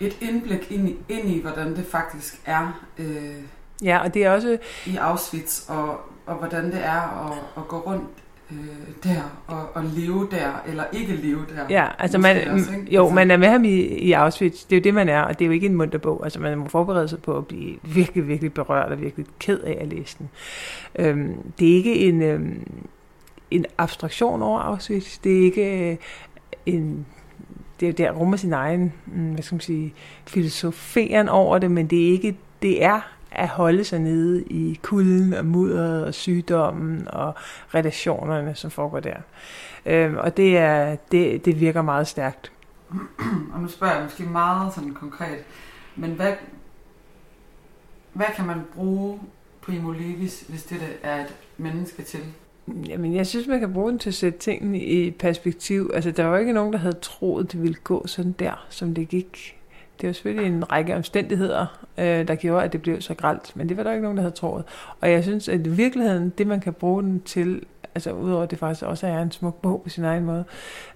et 0.00 0.18
indblik 0.20 0.72
ind 0.72 0.88
i, 0.88 0.96
ind 1.08 1.28
i, 1.28 1.40
hvordan 1.40 1.76
det 1.76 1.86
faktisk 1.86 2.40
er 2.46 2.84
øh, 2.98 3.34
Ja, 3.82 3.98
og 3.98 4.14
det 4.14 4.24
er 4.24 4.30
også... 4.30 4.58
I 4.86 4.96
Auschwitz, 4.96 5.68
og, 5.68 6.00
og 6.26 6.34
hvordan 6.34 6.64
det 6.64 6.80
er 6.84 7.30
at, 7.30 7.38
at 7.56 7.68
gå 7.68 7.78
rundt 7.78 8.08
øh, 8.50 8.58
der, 9.04 9.42
og, 9.46 9.68
og 9.74 9.84
leve 9.84 10.28
der, 10.30 10.62
eller 10.66 10.84
ikke 10.92 11.16
leve 11.16 11.46
der. 11.56 11.66
Ja, 11.70 11.86
altså 11.98 12.18
man, 12.18 12.48
også, 12.48 12.70
jo, 12.90 13.02
altså. 13.02 13.14
man 13.14 13.30
er 13.30 13.36
med 13.36 13.48
ham 13.48 13.64
i, 13.64 13.80
i 13.80 14.12
Auschwitz, 14.12 14.64
det 14.64 14.76
er 14.76 14.80
jo 14.80 14.84
det, 14.84 14.94
man 14.94 15.08
er, 15.08 15.20
og 15.20 15.38
det 15.38 15.44
er 15.44 15.46
jo 15.46 15.52
ikke 15.52 15.66
en 15.66 15.74
munter 15.74 15.98
bog. 15.98 16.20
Altså 16.24 16.40
man 16.40 16.58
må 16.58 16.68
forberede 16.68 17.08
sig 17.08 17.22
på 17.22 17.36
at 17.36 17.46
blive 17.46 17.76
virkelig, 17.82 18.28
virkelig 18.28 18.54
berørt 18.54 18.92
og 18.92 19.00
virkelig 19.00 19.26
ked 19.38 19.60
af 19.60 19.78
at 19.80 19.88
læse 19.88 20.16
den. 20.18 20.30
Øhm, 20.98 21.52
det 21.58 21.70
er 21.70 21.74
ikke 21.74 21.94
en, 21.94 22.22
øhm, 22.22 22.86
en 23.54 23.66
abstraktion 23.78 24.42
over 24.42 24.60
Auschwitz, 24.60 25.18
det 25.18 25.38
er 25.38 25.44
ikke 25.44 25.90
øh, 25.90 25.96
en 26.66 27.06
det 27.80 27.88
er 27.88 27.92
der 27.92 28.12
rummer 28.12 28.36
sin 28.36 28.52
egen, 28.52 28.92
mm, 29.06 29.32
hvad 29.32 29.42
skal 29.42 29.54
man 29.54 29.60
sige, 29.60 29.94
filosoferen 30.26 31.28
over 31.28 31.58
det, 31.58 31.70
men 31.70 31.86
det 31.86 32.06
er 32.06 32.12
ikke, 32.12 32.36
det 32.62 32.84
er 32.84 33.00
at 33.30 33.48
holde 33.48 33.84
sig 33.84 34.00
nede 34.00 34.44
i 34.44 34.80
kulden 34.82 35.34
og 35.34 35.46
mudderet 35.46 36.04
og 36.04 36.14
sygdommen 36.14 37.08
og 37.08 37.34
relationerne, 37.74 38.54
som 38.54 38.70
foregår 38.70 39.00
der. 39.00 39.16
Øhm, 39.86 40.16
og 40.16 40.36
det, 40.36 40.58
er, 40.58 40.96
det, 41.12 41.44
det 41.44 41.60
virker 41.60 41.82
meget 41.82 42.08
stærkt. 42.08 42.52
og 43.54 43.60
nu 43.60 43.68
spørger 43.68 43.94
jeg 43.94 44.02
måske 44.02 44.22
meget 44.22 44.74
sådan 44.74 44.94
konkret, 44.94 45.38
men 45.96 46.10
hvad, 46.10 46.32
hvad 48.12 48.26
kan 48.36 48.46
man 48.46 48.60
bruge 48.74 49.20
Primo 49.62 49.92
Levis, 49.92 50.44
hvis 50.48 50.62
det 50.62 50.80
er 51.02 51.20
et 51.24 51.34
menneske 51.58 52.02
til? 52.02 52.20
Jamen, 52.88 53.14
jeg 53.14 53.26
synes, 53.26 53.46
man 53.46 53.60
kan 53.60 53.72
bruge 53.72 53.90
den 53.90 53.98
til 53.98 54.10
at 54.10 54.14
sætte 54.14 54.38
tingene 54.38 54.80
i 54.80 55.10
perspektiv. 55.10 55.90
Altså, 55.94 56.10
der 56.10 56.24
var 56.24 56.38
ikke 56.38 56.52
nogen, 56.52 56.72
der 56.72 56.78
havde 56.78 56.96
troet, 57.02 57.52
det 57.52 57.62
ville 57.62 57.76
gå 57.84 58.06
sådan 58.06 58.34
der, 58.38 58.66
som 58.70 58.94
det 58.94 59.08
gik 59.08 59.56
det 60.00 60.06
var 60.06 60.12
selvfølgelig 60.12 60.56
en 60.56 60.72
række 60.72 60.96
omstændigheder, 60.96 61.86
øh, 61.98 62.28
der 62.28 62.34
gjorde, 62.34 62.64
at 62.64 62.72
det 62.72 62.82
blev 62.82 63.00
så 63.00 63.14
gralt, 63.14 63.56
men 63.56 63.68
det 63.68 63.76
var 63.76 63.82
der 63.82 63.90
ikke 63.90 64.02
nogen, 64.02 64.16
der 64.16 64.22
havde 64.22 64.34
troet. 64.34 64.64
Og 65.00 65.10
jeg 65.10 65.22
synes, 65.22 65.48
at 65.48 65.66
i 65.66 65.70
virkeligheden, 65.70 66.30
det 66.38 66.46
man 66.46 66.60
kan 66.60 66.72
bruge 66.72 67.02
den 67.02 67.20
til, 67.20 67.62
altså 67.94 68.12
udover 68.12 68.42
at 68.42 68.50
det 68.50 68.58
faktisk 68.58 68.82
også 68.82 69.06
er 69.06 69.22
en 69.22 69.30
smuk 69.30 69.62
bog 69.62 69.82
på 69.82 69.88
sin 69.88 70.04
egen 70.04 70.24
måde, 70.24 70.44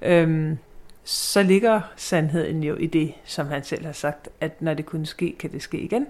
øh, 0.02 0.56
så 1.04 1.42
ligger 1.42 1.80
sandheden 1.96 2.62
jo 2.62 2.74
i 2.74 2.86
det, 2.86 3.12
som 3.24 3.46
han 3.46 3.64
selv 3.64 3.84
har 3.84 3.92
sagt, 3.92 4.28
at 4.40 4.62
når 4.62 4.74
det 4.74 4.86
kunne 4.86 5.06
ske, 5.06 5.36
kan 5.38 5.52
det 5.52 5.62
ske 5.62 5.78
igen. 5.78 6.06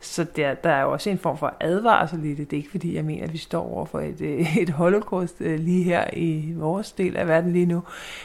Så 0.00 0.26
der, 0.36 0.54
der 0.54 0.70
er 0.70 0.82
jo 0.82 0.92
også 0.92 1.10
en 1.10 1.18
form 1.18 1.38
for 1.38 1.54
advarsel 1.60 2.24
i 2.24 2.34
det. 2.34 2.50
Det 2.50 2.56
er 2.56 2.60
ikke 2.60 2.70
fordi, 2.70 2.94
jeg 2.94 3.04
mener, 3.04 3.24
at 3.24 3.32
vi 3.32 3.38
står 3.38 3.72
over 3.72 3.84
for 3.84 4.00
et, 4.00 4.20
øh, 4.20 4.56
et 4.62 4.70
holocaust 4.70 5.40
øh, 5.40 5.58
lige 5.58 5.82
her 5.82 6.04
i 6.12 6.52
vores 6.56 6.92
del 6.92 7.16
af 7.16 7.28
verden 7.28 7.52
lige 7.52 7.66
nu. 7.66 7.82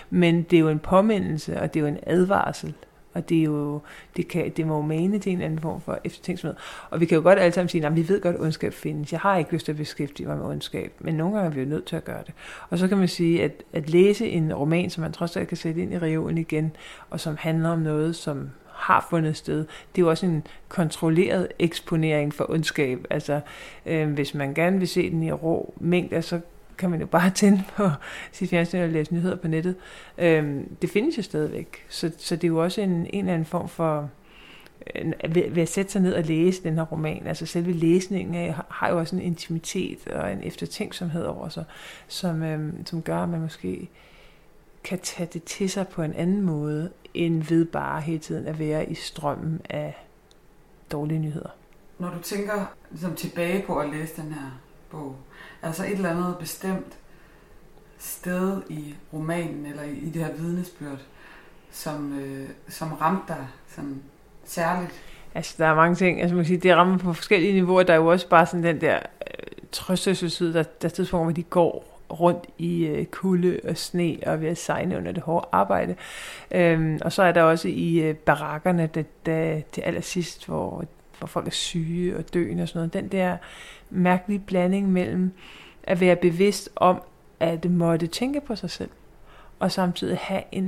Men 0.09 0.43
det 0.43 0.57
er 0.57 0.61
jo 0.61 0.69
en 0.69 0.79
påmindelse, 0.79 1.61
og 1.61 1.73
det 1.73 1.79
er 1.79 1.81
jo 1.81 1.87
en 1.87 1.99
advarsel 2.07 2.73
og 3.13 3.29
det, 3.29 3.39
er 3.39 3.43
jo, 3.43 3.81
det, 4.17 4.27
kan, 4.27 4.51
det 4.57 4.67
må 4.67 4.75
jo 4.75 4.81
mane 4.81 5.19
til 5.19 5.31
en 5.31 5.41
anden 5.41 5.59
form 5.59 5.81
for 5.81 5.99
eftertænksomhed. 6.03 6.55
Og 6.89 6.99
vi 6.99 7.05
kan 7.05 7.15
jo 7.15 7.21
godt 7.21 7.39
alle 7.39 7.53
sammen 7.53 7.69
sige, 7.69 7.85
at 7.85 7.95
vi 7.95 8.07
ved 8.09 8.21
godt, 8.21 8.35
at 8.35 8.41
ondskab 8.41 8.73
findes. 8.73 9.11
Jeg 9.11 9.19
har 9.19 9.37
ikke 9.37 9.53
lyst 9.53 9.65
til 9.65 9.71
at 9.71 9.77
beskæftige 9.77 10.27
mig 10.27 10.37
med 10.37 10.45
ondskab, 10.45 10.93
men 10.99 11.15
nogle 11.15 11.35
gange 11.35 11.49
er 11.49 11.53
vi 11.53 11.61
jo 11.61 11.67
nødt 11.67 11.85
til 11.85 11.95
at 11.95 12.03
gøre 12.03 12.23
det. 12.25 12.33
Og 12.69 12.77
så 12.77 12.87
kan 12.87 12.97
man 12.97 13.07
sige, 13.07 13.43
at, 13.43 13.63
at 13.73 13.89
læse 13.89 14.29
en 14.29 14.53
roman, 14.53 14.89
som 14.89 15.01
man 15.01 15.11
trods 15.11 15.37
alt 15.37 15.47
kan 15.47 15.57
sætte 15.57 15.81
ind 15.81 15.93
i 15.93 15.99
reolen 15.99 16.37
igen, 16.37 16.75
og 17.09 17.19
som 17.19 17.37
handler 17.39 17.69
om 17.69 17.79
noget, 17.79 18.15
som 18.15 18.49
har 18.83 19.07
fundet 19.09 19.37
sted. 19.37 19.57
Det 19.57 20.01
er 20.01 20.05
jo 20.05 20.09
også 20.09 20.25
en 20.25 20.47
kontrolleret 20.69 21.47
eksponering 21.59 22.33
for 22.33 22.49
ondskab. 22.49 23.05
Altså, 23.09 23.41
øh, 23.85 24.13
hvis 24.13 24.33
man 24.33 24.53
gerne 24.53 24.79
vil 24.79 24.87
se 24.87 25.11
den 25.11 25.23
i 25.23 25.31
rå 25.31 25.73
mængder, 25.79 26.21
så 26.21 26.39
kan 26.77 26.89
man 26.89 26.99
jo 26.99 27.05
bare 27.05 27.29
tænde 27.41 27.63
på 27.75 27.89
sit 28.31 28.49
fjernsyn 28.49 28.79
og 28.79 28.89
læse 28.89 29.13
nyheder 29.13 29.35
på 29.35 29.47
nettet. 29.47 29.75
Øh, 30.17 30.61
det 30.81 30.89
findes 30.89 31.17
jo 31.17 31.21
stadigvæk. 31.21 31.85
Så, 31.89 32.11
så 32.17 32.35
det 32.35 32.43
er 32.43 32.47
jo 32.47 32.63
også 32.63 32.81
en, 32.81 32.89
en 32.89 33.07
eller 33.13 33.33
anden 33.33 33.45
form 33.45 33.69
for 33.69 34.09
øh, 34.95 35.35
ved, 35.35 35.51
ved 35.51 35.61
at 35.61 35.69
sætte 35.69 35.91
sig 35.91 36.01
ned 36.01 36.13
og 36.13 36.23
læse 36.23 36.63
den 36.63 36.73
her 36.73 36.83
roman, 36.83 37.27
altså 37.27 37.45
selve 37.45 37.71
læsningen 37.71 38.35
af, 38.35 38.55
har 38.69 38.89
jo 38.89 38.99
også 38.99 39.15
en 39.15 39.21
intimitet 39.21 40.07
og 40.07 40.31
en 40.31 40.43
eftertænksomhed 40.43 41.23
over 41.23 41.49
sig, 41.49 41.63
som, 42.07 42.43
øhm, 42.43 42.85
som 42.85 43.01
gør, 43.01 43.17
at 43.17 43.29
man 43.29 43.41
måske 43.41 43.89
kan 44.83 44.99
tage 44.99 45.29
det 45.33 45.43
til 45.43 45.69
sig 45.69 45.87
på 45.87 46.01
en 46.01 46.13
anden 46.13 46.41
måde, 46.41 46.91
end 47.13 47.43
ved 47.43 47.65
bare 47.65 48.01
hele 48.01 48.19
tiden 48.19 48.47
at 48.47 48.59
være 48.59 48.89
i 48.89 48.93
strømmen 48.93 49.61
af 49.69 50.07
dårlige 50.91 51.19
nyheder. 51.19 51.49
Når 51.99 52.09
du 52.09 52.19
tænker 52.19 52.65
ligesom, 52.91 53.15
tilbage 53.15 53.63
på 53.67 53.79
at 53.79 53.89
læse 53.89 54.21
den 54.21 54.33
her 54.33 54.61
bog, 54.89 55.15
altså 55.61 55.85
et 55.85 55.91
eller 55.91 56.09
andet 56.09 56.35
bestemt 56.39 56.97
sted 57.97 58.61
i 58.69 58.95
romanen, 59.13 59.65
eller 59.65 59.83
i, 59.83 60.09
det 60.09 60.25
her 60.25 60.33
vidnesbyrd, 60.33 60.99
som, 61.71 62.19
øh, 62.19 62.49
som 62.69 62.93
ramte 62.93 63.33
dig 63.33 63.47
sådan 63.67 64.01
særligt? 64.45 64.91
Altså, 65.35 65.55
der 65.57 65.65
er 65.65 65.75
mange 65.75 65.95
ting. 65.95 66.21
Altså, 66.21 66.35
man 66.35 66.43
kan 66.43 66.47
sige, 66.47 66.59
det 66.59 66.75
rammer 66.75 66.97
på 66.97 67.13
forskellige 67.13 67.53
niveauer. 67.53 67.83
Der 67.83 67.93
er 67.93 67.97
jo 67.97 68.07
også 68.07 68.29
bare 68.29 68.45
sådan 68.45 68.63
den 68.63 68.81
der 68.81 68.95
øh, 68.95 69.57
trøstesløshed, 69.71 70.53
der, 70.53 70.63
der 70.63 70.87
er 70.87 70.89
tidspunkt, 70.93 71.25
hvor 71.25 71.31
de 71.31 71.43
går 71.43 71.92
rundt 72.19 72.45
i 72.57 72.85
øh, 72.85 73.05
kulde 73.05 73.59
og 73.63 73.77
sne 73.77 74.17
og 74.25 74.41
ved 74.41 74.47
at 74.47 74.57
sejne 74.57 74.97
under 74.97 75.11
det 75.11 75.23
hårde 75.23 75.47
arbejde. 75.51 75.95
Øhm, 76.51 76.99
og 77.01 77.11
så 77.11 77.23
er 77.23 77.31
der 77.31 77.43
også 77.43 77.67
i 77.67 78.01
øh, 78.01 78.15
barakkerne, 78.15 78.89
det, 78.93 79.25
det, 79.25 79.75
det 79.75 79.83
allersidst, 79.85 80.45
hvor, 80.45 80.85
hvor 81.17 81.27
folk 81.27 81.47
er 81.47 81.51
syge 81.51 82.17
og 82.17 82.33
døende 82.33 82.63
og 82.63 82.67
sådan 82.67 82.79
noget. 82.79 82.93
Den 82.93 83.07
der 83.07 83.37
mærkelige 83.89 84.39
blanding 84.39 84.91
mellem 84.91 85.31
at 85.83 86.01
være 86.01 86.15
bevidst 86.15 86.69
om, 86.75 87.01
at 87.39 87.71
måtte 87.71 88.07
tænke 88.07 88.41
på 88.41 88.55
sig 88.55 88.69
selv, 88.69 88.89
og 89.59 89.71
samtidig 89.71 90.17
have 90.17 90.43
en, 90.51 90.63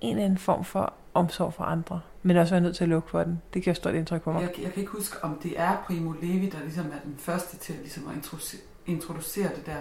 en 0.00 0.10
eller 0.10 0.24
anden 0.24 0.38
form 0.38 0.64
for 0.64 0.92
omsorg 1.14 1.54
for 1.54 1.64
andre, 1.64 2.00
men 2.22 2.36
også 2.36 2.54
være 2.54 2.60
nødt 2.60 2.76
til 2.76 2.84
at 2.84 2.88
lukke 2.88 3.10
for 3.10 3.24
den. 3.24 3.42
Det 3.54 3.62
giver 3.62 3.74
stort 3.74 3.94
indtryk 3.94 4.22
på 4.22 4.32
mig. 4.32 4.40
Jeg, 4.40 4.50
jeg 4.62 4.72
kan 4.72 4.80
ikke 4.80 4.92
huske, 4.92 5.24
om 5.24 5.38
det 5.42 5.52
er 5.56 5.84
Primo 5.86 6.12
Levi, 6.12 6.48
der 6.48 6.58
ligesom 6.62 6.86
er 6.86 7.00
den 7.04 7.14
første 7.18 7.56
til 7.56 7.74
ligesom 7.74 8.08
at 8.08 8.16
introducere, 8.16 8.60
introducere 8.86 9.48
det 9.56 9.66
der 9.66 9.76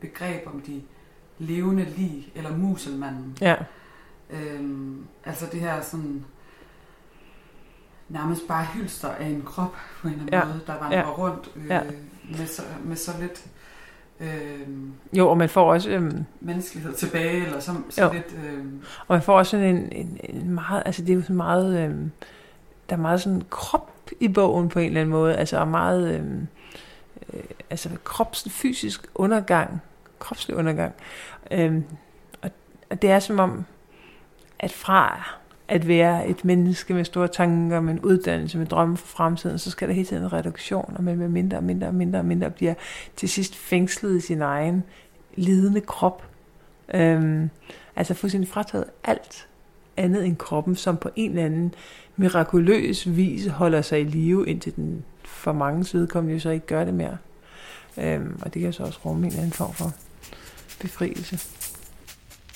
begreb 0.00 0.46
om 0.46 0.60
de 0.60 0.82
levende 1.38 1.84
lig, 1.96 2.32
eller 2.34 2.56
muselmanden. 2.56 3.36
Ja. 3.40 3.56
Øhm, 4.30 5.06
altså 5.24 5.46
det 5.52 5.60
her 5.60 5.82
sådan 5.82 6.24
nærmest 8.08 8.48
bare 8.48 8.64
hylster 8.64 9.08
af 9.08 9.26
en 9.26 9.42
krop 9.42 9.76
på 10.00 10.08
en 10.08 10.14
eller 10.14 10.26
anden 10.26 10.40
ja. 10.40 10.44
måde, 10.44 10.60
der 10.66 10.78
vandrer 10.78 10.98
ja. 10.98 11.10
rundt 11.10 11.50
øh, 11.56 11.66
ja. 11.66 11.80
med, 12.38 12.46
så, 12.46 12.62
med 12.84 12.96
så 12.96 13.12
lidt 13.20 13.46
øh, 14.20 14.68
jo, 15.12 15.28
og 15.28 15.38
man 15.38 15.48
får 15.48 15.72
også... 15.72 15.90
Øh, 15.90 16.12
menneskelighed 16.40 16.94
tilbage, 16.94 17.46
eller 17.46 17.60
så, 17.60 17.72
så 17.90 18.04
jo. 18.04 18.12
lidt... 18.12 18.36
Øh, 18.44 18.64
og 19.06 19.14
man 19.14 19.22
får 19.22 19.38
også 19.38 19.50
sådan 19.50 19.76
en, 19.76 19.92
en, 19.92 20.20
en 20.22 20.50
meget... 20.50 20.82
Altså 20.86 21.02
det 21.02 21.10
er 21.10 21.14
jo 21.14 21.22
sådan 21.22 21.36
meget... 21.36 21.78
Øh, 21.78 21.96
der 22.90 22.96
er 22.96 23.00
meget 23.00 23.22
sådan 23.22 23.42
krop 23.50 23.90
i 24.20 24.28
bogen 24.28 24.68
på 24.68 24.78
en 24.78 24.86
eller 24.86 25.00
anden 25.00 25.12
måde, 25.12 25.36
altså 25.36 25.58
og 25.58 25.68
meget... 25.68 26.14
Øh, 26.14 26.26
øh, 27.32 27.44
altså 27.70 27.88
krops, 28.04 28.48
fysisk 28.50 29.06
undergang, 29.14 29.82
kropslig 30.20 30.56
undergang. 30.56 30.94
Øhm, 31.50 31.84
og, 32.42 32.50
og 32.90 33.02
det 33.02 33.10
er 33.10 33.18
som 33.18 33.38
om, 33.38 33.64
at 34.58 34.72
fra 34.72 35.30
at 35.70 35.88
være 35.88 36.28
et 36.28 36.44
menneske 36.44 36.94
med 36.94 37.04
store 37.04 37.28
tanker, 37.28 37.80
med 37.80 37.92
en 37.94 38.00
uddannelse, 38.00 38.58
med 38.58 38.66
drømme 38.66 38.96
for 38.96 39.06
fremtiden, 39.06 39.58
så 39.58 39.70
skal 39.70 39.88
der 39.88 39.94
hele 39.94 40.06
tiden 40.06 40.22
en 40.22 40.32
reduktion, 40.32 40.94
og 40.96 41.04
man 41.04 41.18
med 41.18 41.28
mindre 41.28 41.56
og 41.56 41.64
mindre 41.64 41.86
og 41.86 41.94
mindre 41.94 42.18
og 42.18 42.24
mindre 42.24 42.50
bliver 42.50 42.74
til 43.16 43.28
sidst 43.28 43.56
fængslet 43.56 44.16
i 44.16 44.20
sin 44.20 44.42
egen 44.42 44.84
lidende 45.34 45.80
krop. 45.80 46.22
Øhm, 46.94 47.50
altså 47.96 48.14
fuldstændig 48.14 48.50
frataget 48.50 48.84
alt 49.04 49.48
andet 49.96 50.26
end 50.26 50.36
kroppen, 50.36 50.76
som 50.76 50.96
på 50.96 51.10
en 51.16 51.30
eller 51.30 51.44
anden 51.44 51.74
mirakuløs 52.16 53.16
vis 53.16 53.46
holder 53.46 53.82
sig 53.82 54.00
i 54.00 54.04
live, 54.04 54.48
indtil 54.48 54.76
den 54.76 55.04
for 55.24 55.52
mange 55.52 55.98
vedkommende 55.98 56.34
jo 56.34 56.40
så 56.40 56.50
ikke 56.50 56.66
gør 56.66 56.84
det 56.84 56.94
mere. 56.94 57.16
Øhm, 57.98 58.38
og 58.42 58.54
det 58.54 58.62
kan 58.62 58.72
så 58.72 58.82
også 58.82 59.00
rumme 59.04 59.20
en 59.20 59.26
eller 59.26 59.40
anden 59.40 59.52
form 59.52 59.72
for 59.72 59.92
befrielse. 60.80 61.40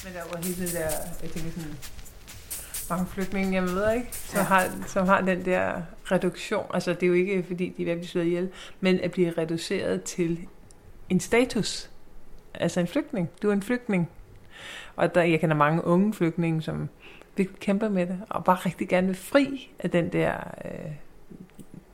Men 0.04 0.12
der 0.14 0.20
var 0.32 0.42
hele 0.42 0.66
den 0.66 0.74
der, 0.74 0.90
jeg 1.22 1.30
tænker 1.30 1.50
sådan, 1.50 1.76
mange 2.90 3.06
flygtninge, 3.06 3.54
jeg 3.54 3.62
ved 3.62 3.92
ikke, 3.92 4.08
som, 4.12 4.38
ja. 4.38 4.44
har, 4.44 4.70
som 4.86 5.06
har 5.06 5.20
den 5.20 5.44
der 5.44 5.82
reduktion. 6.04 6.66
Altså 6.74 6.92
det 6.92 7.02
er 7.02 7.06
jo 7.06 7.12
ikke, 7.12 7.44
fordi 7.46 7.74
de 7.76 7.82
er 7.82 7.86
ved 7.86 7.92
at 7.92 7.98
blive 7.98 8.08
slået 8.08 8.24
ihjel, 8.24 8.48
men 8.80 9.00
at 9.00 9.12
blive 9.12 9.30
reduceret 9.38 10.02
til 10.02 10.38
en 11.08 11.20
status. 11.20 11.90
Altså 12.54 12.80
en 12.80 12.86
flygtning. 12.86 13.30
Du 13.42 13.48
er 13.48 13.52
en 13.52 13.62
flygtning. 13.62 14.10
Og 14.96 15.14
der, 15.14 15.22
jeg 15.22 15.40
kender 15.40 15.56
mange 15.56 15.84
unge 15.84 16.14
flygtninge, 16.14 16.62
som 16.62 16.88
virkelig 17.36 17.60
kæmper 17.60 17.88
med 17.88 18.06
det, 18.06 18.20
og 18.30 18.44
bare 18.44 18.56
rigtig 18.56 18.88
gerne 18.88 19.06
vil 19.06 19.16
fri 19.16 19.70
af 19.78 19.90
den 19.90 20.12
der 20.12 20.34
øh, 20.64 20.90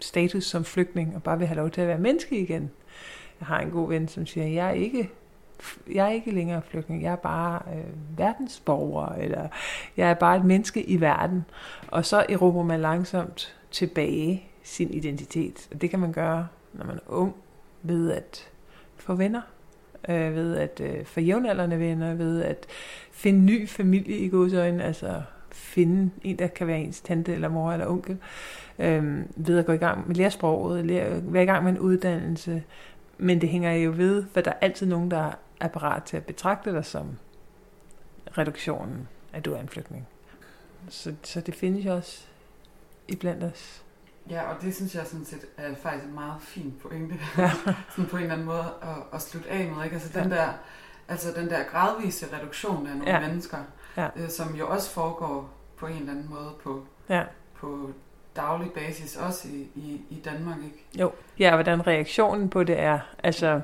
status 0.00 0.44
som 0.44 0.64
flygtning, 0.64 1.16
og 1.16 1.22
bare 1.22 1.38
vil 1.38 1.46
have 1.46 1.56
lov 1.56 1.70
til 1.70 1.80
at 1.80 1.88
være 1.88 1.98
menneske 1.98 2.38
igen. 2.38 2.70
Jeg 3.40 3.46
har 3.46 3.60
en 3.60 3.70
god 3.70 3.88
ven, 3.88 4.08
som 4.08 4.26
siger, 4.26 4.46
jeg 4.46 4.66
er 4.66 4.72
ikke 4.72 5.10
jeg 5.92 6.06
er 6.06 6.10
ikke 6.10 6.30
længere 6.30 6.62
flygtning, 6.62 7.02
jeg 7.02 7.12
er 7.12 7.16
bare 7.16 7.62
øh, 7.74 8.18
verdensborger, 8.18 9.08
eller 9.08 9.48
jeg 9.96 10.10
er 10.10 10.14
bare 10.14 10.36
et 10.36 10.44
menneske 10.44 10.82
i 10.82 11.00
verden. 11.00 11.44
Og 11.88 12.04
så 12.04 12.26
erobrer 12.28 12.64
man 12.64 12.80
langsomt 12.80 13.56
tilbage 13.70 14.44
sin 14.62 14.94
identitet. 14.94 15.68
Og 15.72 15.80
det 15.80 15.90
kan 15.90 15.98
man 15.98 16.12
gøre, 16.12 16.46
når 16.72 16.84
man 16.84 16.96
er 16.96 17.00
ung, 17.06 17.34
ved 17.82 18.12
at 18.12 18.48
få 18.96 19.14
venner, 19.14 19.40
øh, 20.08 20.34
ved 20.34 20.56
at 20.56 20.80
øh, 20.80 21.04
få 21.04 21.20
jævnaldrende 21.20 21.78
venner, 21.78 22.14
ved 22.14 22.42
at 22.42 22.66
finde 23.12 23.40
ny 23.40 23.68
familie 23.68 24.16
i 24.16 24.28
godsøjne, 24.28 24.84
altså 24.84 25.22
finde 25.52 26.10
en, 26.24 26.38
der 26.38 26.46
kan 26.46 26.66
være 26.66 26.80
ens 26.80 27.00
tante 27.00 27.34
eller 27.34 27.48
mor 27.48 27.72
eller 27.72 27.86
onkel, 27.86 28.18
øh, 28.78 29.22
ved 29.36 29.58
at 29.58 29.66
gå 29.66 29.72
i 29.72 29.76
gang 29.76 30.08
med 30.08 30.16
lære 30.16 30.30
sproget, 30.30 30.86
lære, 30.86 31.20
være 31.22 31.42
i 31.42 31.46
gang 31.46 31.64
med 31.64 31.72
en 31.72 31.78
uddannelse, 31.78 32.62
men 33.18 33.40
det 33.40 33.48
hænger 33.48 33.72
jo 33.72 33.92
ved, 33.96 34.24
for 34.32 34.40
der 34.40 34.50
er 34.50 34.56
altid 34.60 34.86
nogen, 34.86 35.10
der 35.10 35.30
er 35.60 35.68
parat 35.68 36.02
til 36.02 36.16
at 36.16 36.26
betragte 36.26 36.72
dig 36.72 36.84
som 36.84 37.18
reduktionen, 38.38 39.08
at 39.32 39.44
du 39.44 39.52
er 39.52 39.60
en 39.60 39.68
flygtning. 39.68 40.08
Så, 40.88 41.14
så 41.22 41.40
det 41.40 41.54
findes 41.54 41.86
jo 41.86 41.94
også 41.94 42.26
i 43.08 43.16
blandt 43.16 43.44
os. 43.44 43.84
Ja, 44.30 44.42
og 44.42 44.62
det 44.62 44.74
synes 44.74 44.94
jeg 44.94 45.06
sådan 45.06 45.24
set 45.24 45.44
er 45.56 45.74
faktisk 45.74 46.04
en 46.04 46.14
meget 46.14 46.42
fin 46.42 46.74
pointe. 46.82 47.14
Ja. 47.38 47.50
sådan 47.90 48.10
på 48.10 48.16
en 48.16 48.22
eller 48.22 48.34
anden 48.34 48.46
måde 48.46 48.74
at, 48.82 48.96
at 49.12 49.22
slutte 49.22 49.50
af 49.50 49.70
med. 49.70 49.84
Ikke? 49.84 49.94
Altså, 49.94 50.20
den 50.20 50.30
der, 50.30 50.48
altså 51.08 51.32
den 51.36 51.50
der 51.50 51.64
gradvise 51.64 52.26
reduktion 52.36 52.86
af 52.86 52.96
nogle 52.96 53.12
ja. 53.12 53.20
mennesker, 53.20 53.58
ja. 53.96 54.08
Øh, 54.16 54.28
som 54.28 54.54
jo 54.54 54.68
også 54.68 54.90
foregår 54.90 55.50
på 55.76 55.86
en 55.86 55.96
eller 55.96 56.12
anden 56.12 56.26
måde 56.30 56.50
på, 56.64 56.86
ja. 57.08 57.24
på 57.54 57.90
daglig 58.36 58.72
basis, 58.72 59.16
også 59.16 59.48
i, 59.48 59.68
i, 59.74 60.02
i 60.10 60.22
Danmark, 60.24 60.58
ikke? 60.58 60.86
Jo, 60.98 61.12
ja, 61.38 61.54
hvordan 61.54 61.86
reaktionen 61.86 62.50
på 62.50 62.64
det 62.64 62.78
er. 62.78 62.98
Altså, 63.22 63.60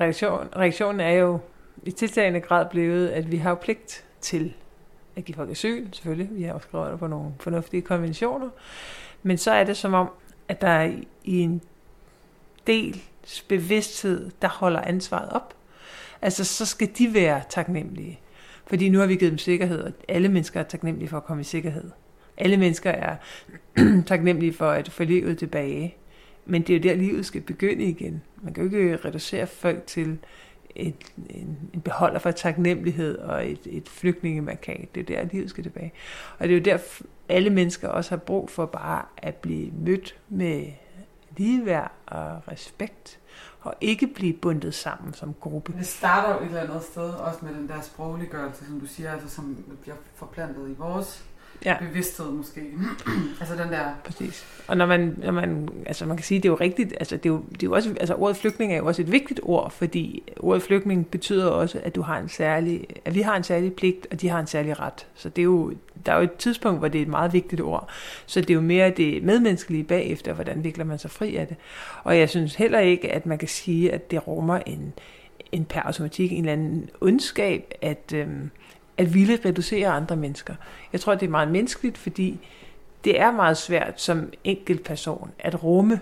reaktion, 0.00 0.48
reaktionen 0.56 1.00
er 1.00 1.10
jo 1.10 1.38
i 1.82 1.90
tiltagende 1.90 2.40
grad 2.40 2.66
blevet, 2.70 3.08
at 3.08 3.32
vi 3.32 3.36
har 3.36 3.50
jo 3.50 3.56
pligt 3.56 4.04
til 4.20 4.54
at 5.16 5.24
give 5.24 5.34
folk 5.34 5.50
asyl, 5.50 5.86
selvfølgelig. 5.92 6.28
Vi 6.32 6.42
har 6.42 6.52
også 6.52 6.68
skrevet 6.68 6.98
på 6.98 7.06
nogle 7.06 7.32
fornuftige 7.40 7.82
konventioner. 7.82 8.48
Men 9.22 9.38
så 9.38 9.50
er 9.50 9.64
det 9.64 9.76
som 9.76 9.94
om, 9.94 10.10
at 10.48 10.60
der 10.60 10.68
er 10.68 10.92
i 11.24 11.40
en 11.40 11.62
del 12.66 13.02
bevidsthed, 13.48 14.30
der 14.42 14.48
holder 14.48 14.80
ansvaret 14.80 15.28
op. 15.28 15.54
Altså, 16.22 16.44
så 16.44 16.66
skal 16.66 16.88
de 16.98 17.14
være 17.14 17.42
taknemmelige. 17.48 18.20
Fordi 18.66 18.88
nu 18.88 18.98
har 18.98 19.06
vi 19.06 19.16
givet 19.16 19.30
dem 19.30 19.38
sikkerhed, 19.38 19.82
og 19.82 19.92
alle 20.08 20.28
mennesker 20.28 20.60
er 20.60 20.64
taknemmelige 20.64 21.08
for 21.08 21.16
at 21.16 21.24
komme 21.24 21.40
i 21.40 21.44
sikkerhed. 21.44 21.90
Alle 22.36 22.56
mennesker 22.56 22.90
er 22.90 23.16
taknemmelige 24.06 24.52
for 24.52 24.70
at 24.70 24.88
få 24.88 25.04
livet 25.04 25.38
tilbage. 25.38 25.96
Men 26.46 26.62
det 26.62 26.70
er 26.70 26.78
jo 26.78 26.82
der, 26.82 26.94
livet 26.94 27.26
skal 27.26 27.40
begynde 27.40 27.84
igen. 27.84 28.22
Man 28.42 28.54
kan 28.54 28.64
jo 28.64 28.70
ikke 28.70 28.92
øh, 28.92 29.04
reducere 29.04 29.46
folk 29.46 29.86
til 29.86 30.18
et, 30.76 30.94
en, 31.30 31.58
en 31.74 31.80
beholder 31.80 32.18
for 32.18 32.30
taknemmelighed 32.30 33.18
og 33.18 33.50
et, 33.50 33.60
et 33.64 33.88
flygtningemarkat. 33.88 34.94
Det 34.94 35.00
er 35.00 35.04
der, 35.04 35.28
livet 35.32 35.50
skal 35.50 35.64
tilbage. 35.64 35.92
Og 36.38 36.48
det 36.48 36.54
er 36.54 36.58
jo 36.58 36.64
der, 36.64 36.78
alle 37.28 37.50
mennesker 37.50 37.88
også 37.88 38.10
har 38.10 38.16
brug 38.16 38.50
for 38.50 38.66
bare 38.66 39.04
at 39.16 39.34
blive 39.34 39.72
mødt 39.72 40.16
med 40.28 40.66
ligeværd 41.36 41.92
og 42.06 42.48
respekt, 42.48 43.18
og 43.60 43.74
ikke 43.80 44.06
blive 44.06 44.32
bundet 44.32 44.74
sammen 44.74 45.14
som 45.14 45.34
gruppe. 45.40 45.72
Det 45.78 45.86
starter 45.86 46.34
jo 46.34 46.40
et 46.40 46.46
eller 46.46 46.60
andet 46.60 46.82
sted, 46.82 47.10
også 47.10 47.38
med 47.44 47.54
den 47.54 47.68
der 47.68 47.80
sprogliggørelse, 47.80 48.66
som 48.66 48.80
du 48.80 48.86
siger, 48.86 49.12
altså 49.12 49.28
som 49.28 49.64
bliver 49.82 49.96
forplantet 50.14 50.70
i 50.70 50.74
vores 50.78 51.24
ja. 51.64 51.76
bevidsthed 51.80 52.30
måske. 52.30 52.60
altså 53.40 53.54
den 53.56 53.72
der... 53.72 53.84
Præcis. 54.04 54.46
Og 54.66 54.76
når 54.76 54.86
man, 54.86 55.14
når 55.24 55.32
man, 55.32 55.68
altså 55.86 56.06
man 56.06 56.16
kan 56.16 56.24
sige, 56.24 56.38
det 56.38 56.44
er 56.44 56.52
jo 56.52 56.56
rigtigt, 56.60 56.94
altså 57.00 57.16
det 57.16 57.26
er 57.26 57.30
jo, 57.30 57.44
det 57.52 57.62
er 57.62 57.66
jo 57.66 57.72
også, 57.72 57.94
altså 58.00 58.14
ordet 58.14 58.36
flygtning 58.36 58.72
er 58.72 58.76
jo 58.76 58.86
også 58.86 59.02
et 59.02 59.12
vigtigt 59.12 59.40
ord, 59.42 59.70
fordi 59.70 60.22
ordet 60.36 60.62
flygtning 60.62 61.06
betyder 61.06 61.46
også, 61.46 61.80
at 61.82 61.94
du 61.94 62.02
har 62.02 62.18
en 62.18 62.28
særlig, 62.28 62.86
at 63.04 63.14
vi 63.14 63.20
har 63.20 63.36
en 63.36 63.44
særlig 63.44 63.72
pligt, 63.72 64.06
og 64.10 64.20
de 64.20 64.28
har 64.28 64.40
en 64.40 64.46
særlig 64.46 64.80
ret. 64.80 65.06
Så 65.14 65.28
det 65.28 65.42
er 65.42 65.44
jo, 65.44 65.72
der 66.06 66.12
er 66.12 66.16
jo 66.16 66.22
et 66.22 66.36
tidspunkt, 66.36 66.78
hvor 66.78 66.88
det 66.88 66.98
er 66.98 67.02
et 67.02 67.08
meget 67.08 67.32
vigtigt 67.32 67.60
ord. 67.60 67.88
Så 68.26 68.40
det 68.40 68.50
er 68.50 68.54
jo 68.54 68.60
mere 68.60 68.90
det 68.90 69.22
medmenneskelige 69.22 69.84
bagefter, 69.84 70.32
hvordan 70.32 70.64
vikler 70.64 70.84
man 70.84 70.98
sig 70.98 71.10
fri 71.10 71.36
af 71.36 71.46
det. 71.46 71.56
Og 72.04 72.18
jeg 72.18 72.30
synes 72.30 72.54
heller 72.54 72.78
ikke, 72.78 73.12
at 73.12 73.26
man 73.26 73.38
kan 73.38 73.48
sige, 73.48 73.92
at 73.92 74.10
det 74.10 74.26
rummer 74.26 74.58
en, 74.66 74.92
en 75.52 75.64
per 75.64 75.80
automatik 75.80 76.32
en 76.32 76.38
eller 76.38 76.52
anden 76.52 76.90
ondskab, 77.00 77.74
at, 77.82 78.12
øhm, 78.14 78.50
at 78.98 79.14
ville 79.14 79.38
reducere 79.44 79.88
andre 79.88 80.16
mennesker. 80.16 80.54
Jeg 80.92 81.00
tror, 81.00 81.14
det 81.14 81.26
er 81.26 81.30
meget 81.30 81.50
menneskeligt, 81.50 81.98
fordi 81.98 82.48
det 83.04 83.20
er 83.20 83.30
meget 83.30 83.56
svært 83.56 84.00
som 84.00 84.32
enkelt 84.44 84.84
person 84.84 85.30
at 85.38 85.64
rumme 85.64 86.00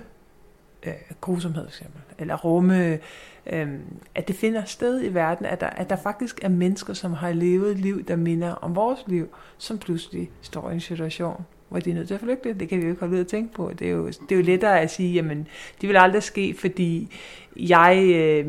øh, 0.83 0.93
grusomhed 1.21 1.63
for 1.63 1.69
eksempel, 1.69 2.01
eller 2.19 2.37
rumme, 2.37 2.99
øh, 3.47 3.69
at 4.15 4.29
det 4.29 4.37
finder 4.37 4.65
sted 4.65 5.05
i 5.05 5.15
verden, 5.15 5.47
at 5.47 5.61
der, 5.61 5.67
at 5.67 5.91
der 5.91 5.97
faktisk 5.97 6.45
er 6.45 6.49
mennesker, 6.49 6.95
som 6.95 7.13
har 7.13 7.33
levet 7.33 7.71
et 7.71 7.79
liv, 7.79 8.05
der 8.05 8.17
minder 8.17 8.53
om 8.53 8.77
vores 8.77 9.01
liv, 9.07 9.29
som 9.59 9.79
pludselig 9.79 10.31
står 10.43 10.71
i 10.71 10.75
en 10.75 10.81
situation, 10.81 11.45
hvor 11.75 11.81
de 11.81 11.91
er 11.91 11.95
nødt 11.95 12.09
til 12.09 12.15
at 12.15 12.21
flygte. 12.21 12.55
Det 12.55 12.69
kan 12.69 12.79
vi 12.79 12.85
jo 12.85 12.91
ikke 12.91 13.01
holde 13.01 13.15
ud 13.15 13.21
at 13.21 13.27
tænke 13.27 13.55
på. 13.55 13.73
Det 13.79 13.87
er 13.87 13.91
jo, 13.91 14.07
det 14.07 14.33
er 14.33 14.37
jo 14.37 14.43
lettere 14.43 14.81
at 14.81 14.91
sige, 14.91 15.13
jamen, 15.13 15.49
det 15.81 15.89
vil 15.89 15.97
aldrig 15.97 16.23
ske, 16.23 16.55
fordi 16.59 17.15
jeg 17.57 18.11
øh, 18.15 18.47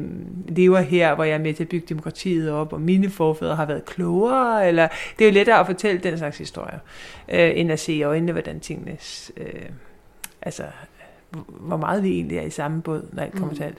lever 0.47 0.79
her, 0.79 1.15
hvor 1.15 1.23
jeg 1.23 1.33
er 1.33 1.39
med 1.39 1.53
til 1.53 1.63
at 1.63 1.69
bygge 1.69 1.85
demokratiet 1.89 2.51
op, 2.51 2.73
og 2.73 2.81
mine 2.81 3.09
forfædre 3.09 3.55
har 3.55 3.65
været 3.65 3.85
klogere, 3.85 4.67
eller 4.67 4.87
det 5.19 5.25
er 5.25 5.29
jo 5.29 5.33
lettere 5.33 5.59
at 5.59 5.65
fortælle 5.65 6.01
den 6.01 6.17
slags 6.17 6.37
historier, 6.37 6.79
øh, 7.29 7.51
end 7.55 7.71
at 7.71 7.79
se 7.79 7.93
i 7.93 8.03
øjnene, 8.03 8.31
hvordan 8.31 8.59
tingene, 8.59 8.97
øh, 9.37 9.69
altså, 10.41 10.63
hvor 11.49 11.77
meget 11.77 12.03
vi 12.03 12.09
egentlig 12.09 12.37
er 12.37 12.45
i 12.45 12.49
samme 12.49 12.81
båd, 12.81 13.07
når 13.13 13.23
alt 13.23 13.33
kommer 13.33 13.49
mm. 13.49 13.55
til 13.55 13.63
alt. 13.63 13.77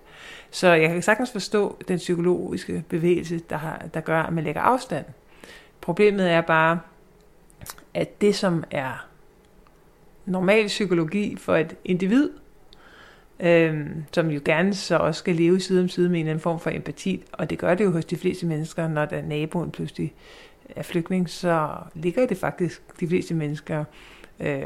Så 0.50 0.68
jeg 0.68 0.88
kan 0.88 1.02
sagtens 1.02 1.32
forstå 1.32 1.76
den 1.88 1.96
psykologiske 1.96 2.84
bevægelse, 2.88 3.40
der, 3.50 3.56
har, 3.56 3.86
der 3.94 4.00
gør, 4.00 4.22
at 4.22 4.32
man 4.32 4.44
lægger 4.44 4.60
afstand. 4.60 5.04
Problemet 5.80 6.30
er 6.30 6.40
bare, 6.40 6.78
at 7.94 8.20
det, 8.20 8.34
som 8.34 8.64
er 8.70 9.06
normal 10.26 10.66
psykologi 10.66 11.36
for 11.36 11.56
et 11.56 11.76
individ, 11.84 12.30
øh, 13.40 13.86
som 14.12 14.30
jo 14.30 14.40
gerne 14.44 14.74
så 14.74 14.96
også 14.96 15.18
skal 15.18 15.36
leve 15.36 15.60
side 15.60 15.80
om 15.80 15.88
side 15.88 16.08
med 16.08 16.20
en 16.20 16.26
anden 16.26 16.40
form 16.40 16.60
for 16.60 16.70
empati, 16.70 17.24
og 17.32 17.50
det 17.50 17.58
gør 17.58 17.74
det 17.74 17.84
jo 17.84 17.90
hos 17.90 18.04
de 18.04 18.16
fleste 18.16 18.46
mennesker, 18.46 18.88
når 18.88 19.04
der 19.04 19.22
naboen 19.22 19.70
pludselig 19.70 20.14
er 20.76 20.82
flygtning, 20.82 21.30
så 21.30 21.68
ligger 21.94 22.26
det 22.26 22.36
faktisk 22.36 23.00
de 23.00 23.08
fleste 23.08 23.34
mennesker 23.34 23.84
øh, 24.40 24.62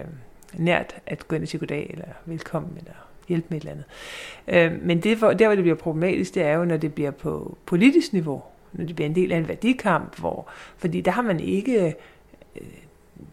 nært 0.55 0.97
at 1.07 1.29
gå 1.29 1.37
ind 1.37 1.43
og 1.43 1.49
sige 1.49 1.59
goddag, 1.59 1.91
eller 1.93 2.09
velkommen, 2.27 2.77
eller 2.79 2.93
hjælpe 3.29 3.47
med 3.51 3.57
et 3.57 3.61
eller 3.61 3.73
andet. 3.73 4.75
Øh, 4.77 4.87
men 4.87 5.01
det, 5.01 5.19
for, 5.19 5.33
der, 5.33 5.47
hvor 5.47 5.55
det 5.55 5.65
bliver 5.65 5.77
problematisk, 5.77 6.35
det 6.35 6.43
er 6.43 6.55
jo, 6.55 6.65
når 6.65 6.77
det 6.77 6.95
bliver 6.95 7.11
på 7.11 7.59
politisk 7.67 8.13
niveau, 8.13 8.43
når 8.73 8.85
det 8.85 8.97
bliver 8.97 9.09
en 9.09 9.15
del 9.15 9.33
af 9.33 9.37
en 9.37 9.49
værdikamp, 9.49 10.19
hvor, 10.19 10.51
fordi 10.77 11.01
der 11.01 11.11
har 11.11 11.23
man 11.23 11.41
ikke, 11.41 11.87
øh, 11.87 11.93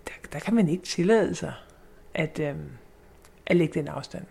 der, 0.07 0.13
der 0.34 0.39
kan 0.39 0.55
man 0.55 0.69
ikke 0.69 0.84
tillade 0.84 1.36
sig 1.36 1.53
at, 2.17 2.39
øh, 2.39 2.55
at 3.45 3.55
lægge 3.55 3.79
den 3.79 3.88
afstand. 3.88 4.24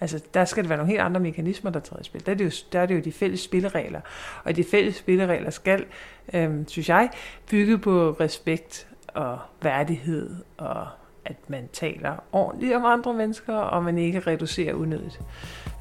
Altså, 0.00 0.22
der 0.34 0.44
skal 0.44 0.62
det 0.62 0.68
være 0.68 0.78
nogle 0.78 0.90
helt 0.90 1.02
andre 1.02 1.20
mekanismer, 1.20 1.70
der 1.70 1.80
træder 1.80 2.00
i 2.00 2.04
spil. 2.04 2.26
Der 2.26 2.32
er 2.32 2.36
det 2.36 2.44
jo, 2.44 2.50
der 2.72 2.80
er 2.80 2.86
det 2.86 2.94
jo 2.94 3.00
de 3.00 3.12
fælles 3.12 3.40
spilleregler. 3.40 4.00
Og 4.44 4.56
de 4.56 4.64
fælles 4.64 4.96
spilleregler 4.96 5.50
skal, 5.50 5.84
øh, 6.32 6.50
synes 6.66 6.88
jeg, 6.88 7.10
bygge 7.50 7.78
på 7.78 8.10
respekt 8.10 8.88
og 9.08 9.38
værdighed, 9.62 10.36
og 10.56 10.86
at 11.24 11.36
man 11.48 11.68
taler 11.72 12.24
ordentligt 12.32 12.74
om 12.74 12.84
andre 12.84 13.14
mennesker, 13.14 13.54
og 13.54 13.84
man 13.84 13.98
ikke 13.98 14.20
reducerer 14.20 14.74
unødigt. 14.74 15.20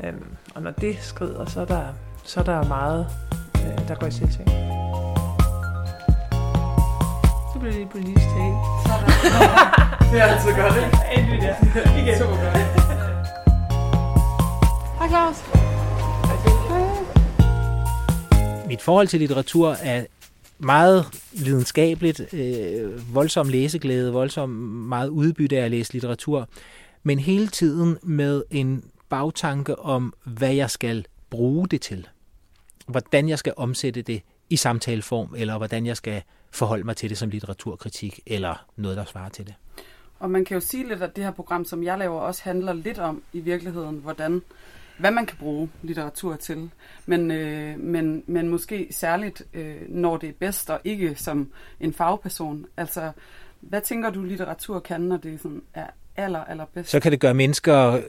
Øh, 0.03 0.13
og 0.55 0.62
når 0.62 0.71
det 0.71 0.97
skrider, 1.00 1.45
så 1.45 1.62
er 1.62 1.65
der, 1.65 1.88
så 2.23 2.39
er 2.39 2.43
der 2.43 2.67
meget, 2.67 3.07
øh, 3.55 3.88
der 3.88 3.95
går 3.95 4.07
i 4.07 4.12
selvsving. 4.12 4.50
Bliver 7.63 7.77
det 7.77 7.89
politisk 7.89 8.25
tale. 8.36 8.55
det 10.12 10.20
er 10.20 10.24
altid 10.24 10.51
godt, 10.62 10.75
ikke? 10.75 10.98
Endelig 11.17 11.41
der. 11.41 11.55
Igen. 12.01 12.17
Super 12.17 12.38
godt. 12.43 12.58
Hej 15.00 15.08
Claus. 15.08 15.38
Mit 18.67 18.82
forhold 18.82 19.08
til 19.08 19.20
litteratur 19.20 19.72
er 19.72 20.05
meget 20.60 21.05
lidenskabeligt, 21.32 22.34
øh, 22.34 23.15
voldsom 23.15 23.50
læseglæde, 23.50 24.13
voldsom 24.13 24.50
meget 24.50 25.10
udbytte 25.10 25.58
af 25.58 25.65
at 25.65 25.72
læse 25.72 25.93
litteratur, 25.93 26.50
men 27.03 27.20
hele 27.20 27.48
tiden 27.48 27.98
med 28.01 28.43
en 28.51 28.84
bagtanke 29.10 29.79
om, 29.79 30.13
hvad 30.24 30.53
jeg 30.53 30.70
skal 30.70 31.05
bruge 31.29 31.67
det 31.67 31.82
til. 31.82 32.08
Hvordan 32.88 33.29
jeg 33.29 33.39
skal 33.39 33.53
omsætte 33.58 34.01
det 34.01 34.22
i 34.50 34.55
samtaleform, 34.55 35.34
eller 35.38 35.58
hvordan 35.58 35.86
jeg 35.86 35.98
skal 35.98 36.24
forholde 36.53 36.83
mig 36.83 36.98
til 36.98 37.10
det 37.10 37.17
som 37.17 37.29
litteraturkritik, 37.29 38.19
eller 38.25 38.65
noget, 38.75 38.98
der 38.98 39.05
svarer 39.05 39.29
til 39.29 39.48
det. 39.48 39.55
Og 40.19 40.31
man 40.31 40.45
kan 40.45 40.55
jo 40.55 40.62
sige 40.62 40.88
lidt, 40.88 41.01
at 41.01 41.15
det 41.15 41.24
her 41.24 41.31
program, 41.31 41.65
som 41.65 41.83
jeg 41.83 41.98
laver, 41.98 42.19
også 42.19 42.43
handler 42.43 42.74
lidt 42.74 43.00
om 43.00 43.24
i 43.33 43.39
virkeligheden, 43.39 43.95
hvordan 43.97 44.41
hvad 44.97 45.12
man 45.12 45.25
kan 45.25 45.38
bruge 45.38 45.69
litteratur 45.82 46.36
til, 46.36 46.69
men, 47.06 47.32
øh, 47.32 47.80
men, 47.80 48.23
men 48.27 48.49
måske 48.49 48.88
særligt, 48.91 49.43
øh, 49.54 49.75
når 49.89 50.17
det 50.17 50.30
er 50.30 50.34
bedst, 50.39 50.69
og 50.69 50.80
ikke 50.84 51.15
som 51.15 51.51
en 51.80 51.93
fagperson. 51.93 52.65
Altså, 52.77 53.12
hvad 53.62 53.82
tænker 53.82 54.10
du, 54.10 54.23
litteratur 54.23 54.80
kan, 54.80 55.01
når 55.01 55.17
det 55.17 55.41
sådan 55.41 55.62
er 55.73 55.88
aller, 56.15 56.39
aller 56.39 56.65
bedst? 56.73 56.89
Så 56.89 56.99
kan 56.99 57.12
det 57.12 57.19
gøre 57.19 57.34
mennesker 57.34 58.01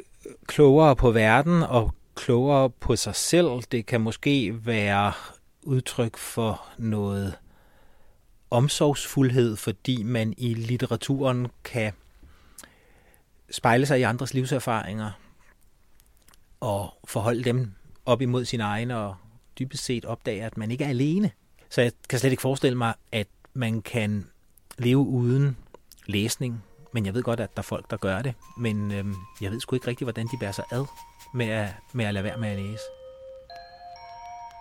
klogere 0.46 0.96
på 0.96 1.10
verden 1.10 1.62
og 1.62 1.94
klogere 2.14 2.70
på 2.70 2.96
sig 2.96 3.14
selv. 3.14 3.46
Det 3.72 3.86
kan 3.86 4.00
måske 4.00 4.66
være 4.66 5.12
udtryk 5.62 6.16
for 6.16 6.66
noget 6.78 7.34
omsorgsfuldhed, 8.54 9.56
fordi 9.56 10.02
man 10.02 10.34
i 10.36 10.54
litteraturen 10.54 11.46
kan 11.64 11.92
spejle 13.50 13.86
sig 13.86 14.00
i 14.00 14.02
andres 14.02 14.34
livserfaringer 14.34 15.10
og 16.60 16.88
forholde 17.04 17.44
dem 17.44 17.72
op 18.06 18.20
imod 18.20 18.44
sin 18.44 18.60
egen 18.60 18.90
og 18.90 19.16
dybest 19.58 19.84
set 19.84 20.04
opdage, 20.04 20.44
at 20.44 20.56
man 20.56 20.70
ikke 20.70 20.84
er 20.84 20.88
alene. 20.88 21.30
Så 21.70 21.80
jeg 21.80 21.92
kan 22.08 22.18
slet 22.18 22.30
ikke 22.30 22.40
forestille 22.40 22.78
mig, 22.78 22.94
at 23.12 23.26
man 23.54 23.82
kan 23.82 24.26
leve 24.78 24.98
uden 24.98 25.56
læsning, 26.06 26.64
men 26.92 27.06
jeg 27.06 27.14
ved 27.14 27.22
godt, 27.22 27.40
at 27.40 27.56
der 27.56 27.60
er 27.60 27.62
folk, 27.62 27.90
der 27.90 27.96
gør 27.96 28.22
det. 28.22 28.34
Men 28.58 28.92
øhm, 28.92 29.14
jeg 29.40 29.50
ved 29.50 29.60
sgu 29.60 29.76
ikke 29.76 29.86
rigtigt, 29.86 30.06
hvordan 30.06 30.26
de 30.26 30.36
bærer 30.40 30.52
sig 30.52 30.64
ad 30.72 30.84
med 31.34 31.46
at, 31.46 31.68
med 31.92 32.04
at 32.04 32.14
lade 32.14 32.24
være 32.24 32.38
med 32.38 32.48
at 32.48 32.58
læse. 32.58 32.82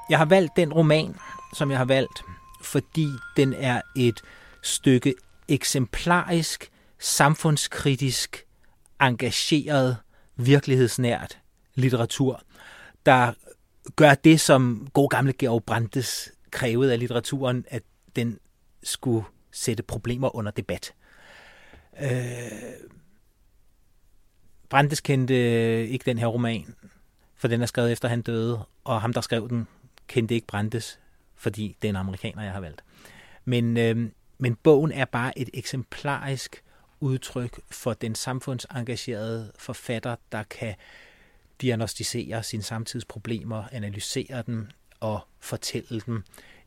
Jeg 0.10 0.18
har 0.18 0.26
valgt 0.26 0.56
den 0.56 0.74
roman, 0.74 1.16
som 1.54 1.72
jeg 1.72 1.78
har 1.78 1.86
valgt, 1.86 2.24
fordi 2.64 3.08
den 3.38 3.54
er 3.54 3.82
et 3.96 4.22
stykke 4.62 5.16
eksemplarisk, 5.48 6.70
samfundskritisk, 7.00 8.46
engageret, 9.02 9.98
virkelighedsnært 10.36 11.40
litteratur, 11.76 12.42
der 13.06 13.34
gør 13.96 14.14
det, 14.14 14.42
som 14.42 14.88
god 14.94 15.10
gamle 15.10 15.34
Georg 15.34 15.64
Brandes 15.64 16.32
krævede 16.52 16.94
af 16.94 17.00
litteraturen, 17.00 17.66
at 17.68 17.84
den 18.16 18.40
skulle 18.84 19.26
sætte 19.52 19.84
problemer 19.84 20.36
under 20.36 20.52
debat. 20.52 20.94
Øh, 22.02 22.10
Brandes 24.70 25.02
kendte 25.02 25.36
ikke 25.88 26.06
den 26.06 26.18
her 26.18 26.28
roman, 26.28 26.76
for 27.36 27.48
den 27.48 27.62
er 27.62 27.66
skrevet 27.66 27.92
efter 27.92 28.08
han 28.08 28.22
døde, 28.22 28.66
og 28.84 29.02
ham, 29.02 29.14
der 29.14 29.22
skrev 29.22 29.50
den, 29.50 29.68
kendte 30.08 30.36
ikke 30.36 30.48
Brandes, 30.48 31.00
fordi 31.36 31.78
det 31.82 31.88
er 31.88 31.90
en 31.90 31.96
amerikaner, 31.96 32.44
jeg 32.44 32.52
har 32.52 32.60
valgt. 32.60 32.84
Men, 33.46 33.78
øh, 33.78 34.10
men 34.38 34.56
bogen 34.56 34.92
er 34.92 35.06
bare 35.06 35.40
et 35.40 35.50
eksemplarisk 35.54 36.64
udtryk 37.00 37.60
for 37.72 37.94
den 37.94 38.16
samfundsengagerede 38.16 39.52
forfatter, 39.58 40.16
der 40.32 40.44
kan 40.44 40.76
diagnostisere 41.62 42.44
sine 42.44 42.64
samtidsproblemer, 42.64 43.64
analysere 43.72 44.44
dem 44.48 44.68
og 45.00 45.20
fortælle 45.40 46.02
dem 46.06 46.24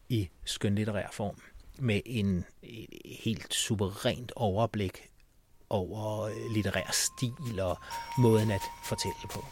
i 0.08 0.28
skønlitterær 0.44 1.08
form 1.12 1.36
med 1.78 2.00
en 2.06 2.44
et 2.62 2.88
helt 3.04 3.54
suverænt 3.54 4.32
overblik 4.36 5.08
over 5.70 6.22
øh, 6.22 6.54
litterær 6.54 6.90
stil 6.92 7.60
og 7.60 7.78
måden 8.18 8.50
at 8.50 8.62
fortælle 8.84 9.28
på. 9.30 9.44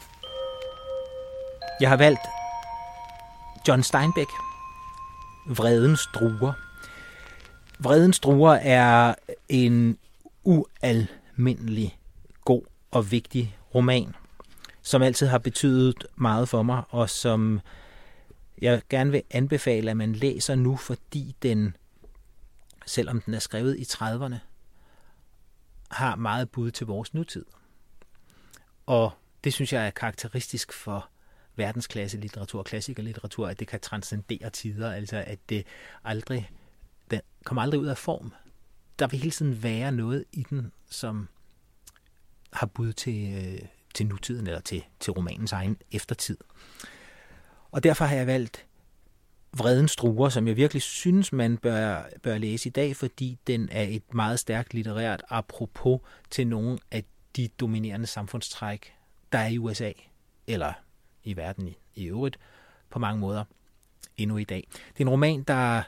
Jeg 1.80 1.88
har 1.88 1.96
valgt 1.96 2.20
John 3.68 3.82
Steinbeck, 3.82 4.30
Vredens 5.46 6.08
druer. 6.14 6.52
Vredens 7.78 8.20
druer 8.20 8.52
er 8.54 9.14
en 9.48 9.98
ualmindelig 10.44 11.98
god 12.44 12.62
og 12.90 13.10
vigtig 13.10 13.56
roman 13.74 14.14
som 14.84 15.02
altid 15.02 15.26
har 15.26 15.38
betydet 15.38 16.06
meget 16.16 16.48
for 16.48 16.62
mig, 16.62 16.82
og 16.88 17.10
som 17.10 17.60
jeg 18.62 18.82
gerne 18.90 19.10
vil 19.10 19.22
anbefale, 19.30 19.90
at 19.90 19.96
man 19.96 20.12
læser 20.12 20.54
nu, 20.54 20.76
fordi 20.76 21.36
den, 21.42 21.76
selvom 22.86 23.20
den 23.20 23.34
er 23.34 23.38
skrevet 23.38 23.76
i 23.78 23.82
30'erne, 23.82 24.34
har 25.90 26.16
meget 26.16 26.50
bud 26.50 26.70
til 26.70 26.86
vores 26.86 27.14
nutid. 27.14 27.44
Og 28.86 29.12
det 29.44 29.52
synes 29.52 29.72
jeg 29.72 29.86
er 29.86 29.90
karakteristisk 29.90 30.72
for 30.72 31.08
verdensklasse 31.56 32.18
litteratur, 32.18 32.62
klassikerlitteratur, 32.62 33.48
at 33.48 33.60
det 33.60 33.68
kan 33.68 33.80
transcendere 33.80 34.50
tider, 34.50 34.92
altså 34.92 35.24
at 35.26 35.38
det 35.48 35.66
aldrig, 36.04 36.50
den 37.10 37.20
kommer 37.44 37.62
aldrig 37.62 37.80
ud 37.80 37.86
af 37.86 37.98
form. 37.98 38.32
Der 38.98 39.06
vil 39.06 39.20
hele 39.20 39.30
tiden 39.30 39.62
være 39.62 39.92
noget 39.92 40.24
i 40.32 40.46
den, 40.50 40.72
som 40.90 41.28
har 42.52 42.66
bud 42.66 42.92
til, 42.92 43.34
øh, 43.34 43.68
til 43.94 44.06
nutiden 44.06 44.46
eller 44.46 44.60
til, 44.60 44.84
til 45.00 45.12
romanens 45.12 45.52
egen 45.52 45.76
eftertid. 45.92 46.36
Og 47.70 47.82
derfor 47.82 48.04
har 48.04 48.16
jeg 48.16 48.26
valgt 48.26 48.66
Vredens 49.56 49.90
Struer, 49.90 50.28
som 50.28 50.48
jeg 50.48 50.56
virkelig 50.56 50.82
synes, 50.82 51.32
man 51.32 51.58
bør, 51.58 52.02
bør 52.22 52.38
læse 52.38 52.68
i 52.68 52.72
dag, 52.72 52.96
fordi 52.96 53.38
den 53.46 53.68
er 53.72 53.82
et 53.82 54.14
meget 54.14 54.38
stærkt 54.38 54.74
litterært 54.74 55.22
apropos 55.28 56.00
til 56.30 56.46
nogle 56.46 56.78
af 56.90 57.04
de 57.36 57.48
dominerende 57.48 58.06
samfundstræk, 58.06 58.92
der 59.32 59.38
er 59.38 59.48
i 59.48 59.58
USA. 59.58 59.92
eller 60.46 60.72
i 61.24 61.36
verden 61.36 61.68
i, 61.68 61.76
i 61.94 62.04
øvrigt, 62.04 62.38
på 62.90 62.98
mange 62.98 63.20
måder 63.20 63.44
endnu 64.16 64.36
i 64.36 64.44
dag. 64.44 64.68
Det 64.72 65.00
er 65.00 65.04
en 65.04 65.08
roman, 65.08 65.42
der 65.42 65.82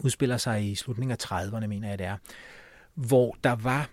udspiller 0.00 0.36
sig 0.36 0.70
i 0.70 0.74
slutningen 0.74 1.16
af 1.20 1.24
30'erne, 1.24 1.66
mener 1.66 1.88
jeg 1.88 1.98
det 1.98 2.06
er, 2.06 2.16
hvor 2.94 3.36
der 3.44 3.52
var 3.52 3.90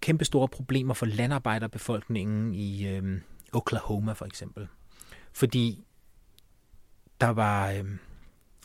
kæmpe 0.00 0.24
store 0.24 0.48
problemer 0.48 0.94
for 0.94 1.06
landarbejderbefolkningen 1.06 2.54
i 2.54 2.86
øh, 2.86 3.20
Oklahoma 3.52 4.12
for 4.12 4.24
eksempel. 4.24 4.68
Fordi 5.32 5.84
der 7.20 7.28
var 7.28 7.70
øh, 7.70 7.84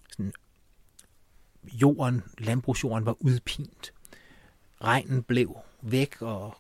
sådan, 0.10 0.34
jorden, 1.64 2.24
landbrugsjorden 2.38 3.06
var 3.06 3.16
udpint. 3.20 3.94
Regnen 4.82 5.24
blev 5.24 5.58
væk, 5.82 6.22
og 6.22 6.58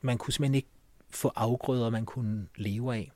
man 0.00 0.18
kunne 0.18 0.32
simpelthen 0.32 0.54
ikke 0.54 0.68
få 1.10 1.32
afgrøder, 1.34 1.90
man 1.90 2.06
kunne 2.06 2.46
leve 2.56 2.94
af. 2.94 3.10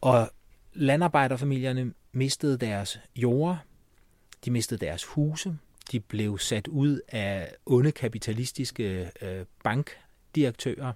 Og 0.00 0.30
landarbejderfamilierne 0.72 1.94
mistede 2.12 2.58
deres 2.58 2.98
jorder, 3.16 3.56
de 4.44 4.50
mistede 4.50 4.86
deres 4.86 5.04
huse, 5.04 5.58
de 5.92 6.00
blev 6.00 6.38
sat 6.38 6.68
ud 6.68 7.00
af 7.08 7.54
onde 7.66 7.92
kapitalistiske 7.92 9.10
øh, 9.22 9.46
bankdirektører, 9.64 10.92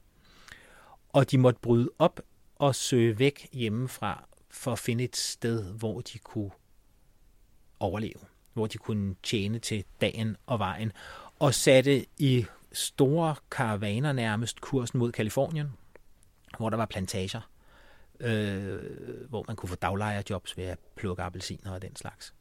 og 1.09 1.31
de 1.31 1.39
måtte 1.39 1.61
bryde 1.61 1.91
op 1.99 2.21
og 2.57 2.75
søge 2.75 3.19
væk 3.19 3.49
hjemmefra 3.53 4.29
for 4.51 4.73
at 4.73 4.79
finde 4.79 5.05
et 5.05 5.17
sted, 5.17 5.73
hvor 5.73 6.01
de 6.01 6.19
kunne 6.19 6.51
overleve, 7.81 8.21
hvor 8.53 8.67
de 8.67 8.79
kunne 8.79 9.15
tjene 9.23 9.59
til 9.59 9.85
dagen 10.01 10.37
og 10.47 10.59
vejen, 10.59 10.93
og 11.39 11.55
satte 11.55 12.07
i 12.19 12.47
store 12.73 13.35
karavaner 13.51 14.13
nærmest 14.13 14.61
kursen 14.61 14.99
mod 14.99 15.13
Kalifornien, 15.13 15.73
hvor 16.57 16.71
der 16.71 16.77
var 16.77 16.87
plantager, 16.87 17.51
øh, 18.21 18.79
hvor 19.29 19.45
man 19.47 19.57
kunne 19.57 19.69
få 19.69 19.75
daglejerjobs 19.75 20.57
ved 20.57 20.65
at 20.65 20.79
plukke 20.97 21.23
appelsiner 21.23 21.73
og 21.73 21.83
den 21.83 21.97
slags. 21.97 22.35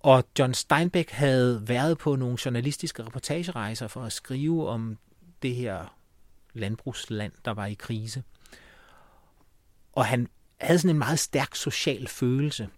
Og 0.00 0.24
John 0.38 0.54
Steinbeck 0.54 1.10
havde 1.10 1.68
været 1.68 1.98
på 1.98 2.16
nogle 2.16 2.38
journalistiske 2.44 3.04
reportagerejser 3.04 3.88
for 3.88 4.02
at 4.02 4.12
skrive 4.12 4.68
om 4.68 4.98
det 5.42 5.54
her 5.54 5.96
landbrugsland, 6.52 7.32
der 7.44 7.50
var 7.50 7.66
i 7.66 7.74
krise. 7.74 8.22
Og 9.92 10.06
han 10.06 10.28
havde 10.60 10.78
sådan 10.78 10.90
en 10.90 10.98
meget 10.98 11.18
stærk 11.18 11.54
social 11.54 12.08
følelse. 12.08 12.68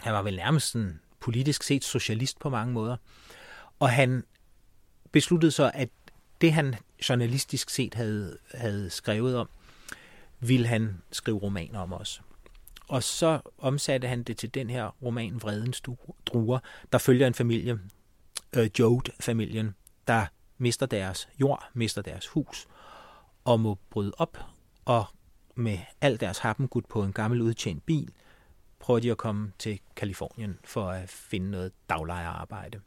Han 0.00 0.12
var 0.12 0.22
vel 0.22 0.36
nærmest 0.36 0.70
sådan 0.70 1.00
politisk 1.20 1.62
set 1.62 1.84
socialist 1.84 2.38
på 2.38 2.50
mange 2.50 2.72
måder. 2.72 2.96
Og 3.78 3.90
han 3.90 4.24
besluttede 5.12 5.52
så, 5.52 5.70
at 5.74 5.88
det 6.40 6.52
han 6.52 6.74
journalistisk 7.08 7.70
set 7.70 7.94
havde, 7.94 8.38
havde 8.54 8.90
skrevet 8.90 9.36
om, 9.36 9.48
ville 10.40 10.66
han 10.66 11.02
skrive 11.12 11.38
romaner 11.38 11.78
om 11.78 11.92
også. 11.92 12.20
Og 12.88 13.02
så 13.02 13.40
omsatte 13.58 14.08
han 14.08 14.22
det 14.22 14.36
til 14.36 14.54
den 14.54 14.70
her 14.70 14.96
roman 15.02 15.42
Vredens 15.42 15.82
Druer, 16.26 16.58
der 16.92 16.98
følger 16.98 17.26
en 17.26 17.34
familie, 17.34 17.78
øh, 18.56 18.70
Jode-familien, 18.78 19.74
der 20.06 20.26
mister 20.58 20.86
deres 20.86 21.28
jord, 21.40 21.68
mister 21.74 22.02
deres 22.02 22.26
hus, 22.26 22.66
og 23.44 23.60
må 23.60 23.78
bryde 23.90 24.12
op, 24.18 24.38
og 24.84 25.04
med 25.54 25.78
al 26.00 26.20
deres 26.20 26.38
happengud 26.38 26.82
på 26.82 27.02
en 27.02 27.12
gammel 27.12 27.42
udtjent 27.42 27.86
bil, 27.86 28.10
prøver 28.78 29.00
de 29.00 29.10
at 29.10 29.16
komme 29.16 29.52
til 29.58 29.80
Kalifornien 29.96 30.58
for 30.64 30.88
at 30.88 31.08
finde 31.08 31.50
noget 31.50 31.72
daglejerarbejde. 31.88 32.80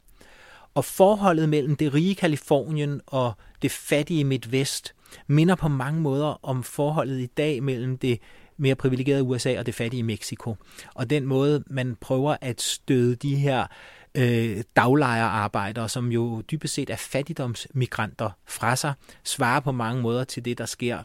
Og 0.76 0.84
forholdet 0.84 1.48
mellem 1.48 1.76
det 1.76 1.94
rige 1.94 2.14
Kalifornien 2.14 3.00
og 3.06 3.32
det 3.62 3.70
fattige 3.70 4.24
Midtvest 4.24 4.94
minder 5.26 5.54
på 5.54 5.68
mange 5.68 6.00
måder 6.00 6.38
om 6.42 6.62
forholdet 6.62 7.20
i 7.20 7.26
dag 7.26 7.62
mellem 7.62 7.98
det 7.98 8.20
mere 8.56 8.74
privilegerede 8.74 9.22
USA 9.22 9.58
og 9.58 9.66
det 9.66 9.74
fattige 9.74 10.02
Mexico. 10.02 10.56
Og 10.94 11.10
den 11.10 11.26
måde, 11.26 11.64
man 11.66 11.96
prøver 12.00 12.36
at 12.40 12.62
støde 12.62 13.16
de 13.16 13.36
her 13.36 13.66
øh, 14.14 14.62
daglejerarbejdere, 14.76 15.88
som 15.88 16.12
jo 16.12 16.40
dybest 16.40 16.74
set 16.74 16.90
er 16.90 16.96
fattigdomsmigranter 16.96 18.30
fra 18.46 18.76
sig, 18.76 18.94
svarer 19.24 19.60
på 19.60 19.72
mange 19.72 20.02
måder 20.02 20.24
til 20.24 20.44
det, 20.44 20.58
der 20.58 20.66
sker 20.66 20.98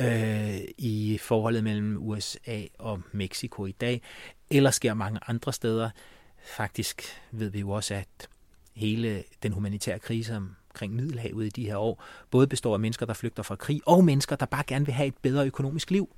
øh, 0.00 0.58
i 0.78 1.18
forholdet 1.22 1.64
mellem 1.64 1.96
USA 2.00 2.62
og 2.78 3.00
Mexico 3.12 3.66
i 3.66 3.72
dag, 3.72 4.02
eller 4.50 4.70
sker 4.70 4.94
mange 4.94 5.20
andre 5.26 5.52
steder. 5.52 5.90
Faktisk 6.56 7.02
ved 7.32 7.50
vi 7.50 7.60
jo 7.60 7.70
også, 7.70 7.94
at 7.94 8.28
hele 8.74 9.24
den 9.42 9.52
humanitære 9.52 9.98
krise 9.98 10.36
omkring 10.36 10.94
Middelhavet 10.94 11.46
i 11.46 11.48
de 11.48 11.64
her 11.64 11.76
år, 11.76 12.04
både 12.30 12.46
består 12.46 12.74
af 12.74 12.80
mennesker, 12.80 13.06
der 13.06 13.14
flygter 13.14 13.42
fra 13.42 13.56
krig, 13.56 13.80
og 13.86 14.04
mennesker, 14.04 14.36
der 14.36 14.46
bare 14.46 14.64
gerne 14.66 14.86
vil 14.86 14.94
have 14.94 15.06
et 15.06 15.16
bedre 15.22 15.46
økonomisk 15.46 15.90
liv. 15.90 16.08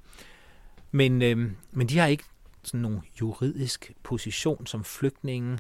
Men, 0.91 1.23
øh, 1.23 1.51
men 1.73 1.89
de 1.89 1.99
har 1.99 2.07
ikke 2.07 2.25
sådan 2.63 2.81
nogen 2.81 3.01
juridisk 3.21 3.93
position 4.03 4.67
som 4.67 4.85
flygtninge. 4.85 5.59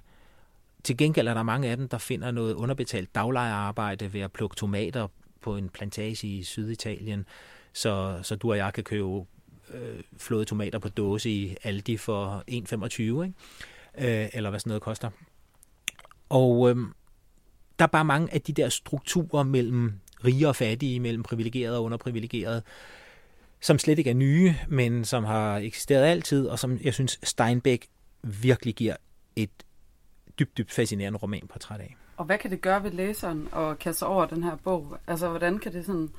Til 0.85 0.97
gengæld 0.97 1.29
er 1.29 1.35
der 1.35 1.43
mange 1.43 1.69
af 1.69 1.77
dem, 1.77 1.89
der 1.89 1.99
finder 1.99 2.31
noget 2.31 2.55
underbetalt 2.55 3.15
daglejerarbejde 3.15 4.13
ved 4.13 4.21
at 4.21 4.33
plukke 4.33 4.57
tomater 4.57 5.09
på 5.41 5.57
en 5.57 5.69
plantage 5.69 6.27
i 6.27 6.43
Syditalien, 6.43 7.27
så, 7.73 8.21
så 8.23 8.37
du 8.37 8.51
og 8.51 8.57
jeg 8.57 8.73
kan 8.73 8.85
købe 8.85 9.25
øh, 9.75 10.03
flåede 10.17 10.45
tomater 10.45 10.79
på 10.79 10.89
dåse 10.89 11.31
i 11.31 11.57
Aldi 11.63 11.97
for 11.97 12.45
1,25, 12.51 13.01
ikke? 13.01 14.23
Øh, 14.23 14.29
eller 14.33 14.51
hvad 14.51 14.61
sådan 14.61 14.71
noget 14.71 14.83
koster. 14.83 15.11
Og 16.29 16.71
øh, 16.71 16.77
der 17.79 17.85
er 17.85 17.87
bare 17.87 18.05
mange 18.05 18.35
af 18.35 18.41
de 18.41 18.53
der 18.53 18.69
strukturer 18.69 19.43
mellem 19.43 19.93
rige 20.25 20.49
og 20.49 20.57
fattige, 20.57 21.01
mellem 21.01 21.23
privilegerede 21.23 21.79
og 21.79 21.85
underprivilegerede, 21.85 22.63
som 23.61 23.79
slet 23.79 23.99
ikke 23.99 24.11
er 24.11 24.15
nye, 24.15 24.55
men 24.69 25.05
som 25.05 25.25
har 25.25 25.57
eksisteret 25.57 26.05
altid, 26.05 26.47
og 26.47 26.59
som 26.59 26.79
jeg 26.85 26.95
synes 26.95 27.21
Steinbeck 27.23 27.87
virkelig 28.23 28.75
giver 28.75 28.97
et 29.37 29.51
dybt, 30.39 30.59
dybt 30.59 30.73
fascinerende 30.73 31.19
romanportræt 31.19 31.81
af. 31.81 31.97
Og 32.17 32.25
hvad 32.25 32.39
kan 32.39 32.51
det 32.51 32.61
gøre 32.61 32.83
ved 32.85 32.91
læseren 32.91 33.49
at 33.57 33.79
kaste 33.79 34.07
over 34.07 34.27
den 34.27 34.43
her 34.43 34.57
bog? 34.57 34.99
Altså, 35.07 35.29
hvordan 35.29 35.59
kan 35.59 35.73
det 35.73 35.87
sådan 35.87 36.11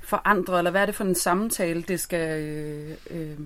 forandre, 0.00 0.58
eller 0.58 0.70
hvad 0.70 0.82
er 0.82 0.86
det 0.86 0.94
for 0.94 1.04
en 1.04 1.14
samtale, 1.14 1.82
det 1.82 2.00
skal 2.00 2.42
øh, 2.42 2.96
øh, 3.10 3.38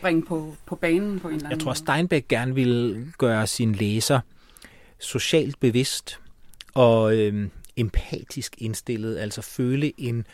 bringe 0.00 0.22
på, 0.22 0.56
på 0.66 0.76
banen 0.76 1.20
på 1.20 1.28
en 1.28 1.34
eller 1.34 1.46
anden 1.46 1.58
Jeg 1.58 1.64
tror, 1.64 1.74
Steinbeck 1.74 2.28
gerne 2.28 2.54
vil 2.54 3.06
gøre 3.18 3.46
sin 3.46 3.74
læser 3.74 4.20
socialt 4.98 5.60
bevidst 5.60 6.20
og 6.74 7.16
øh, 7.16 7.48
empatisk 7.76 8.54
indstillet, 8.58 9.18
altså 9.18 9.42
føle 9.42 10.00
en 10.00 10.26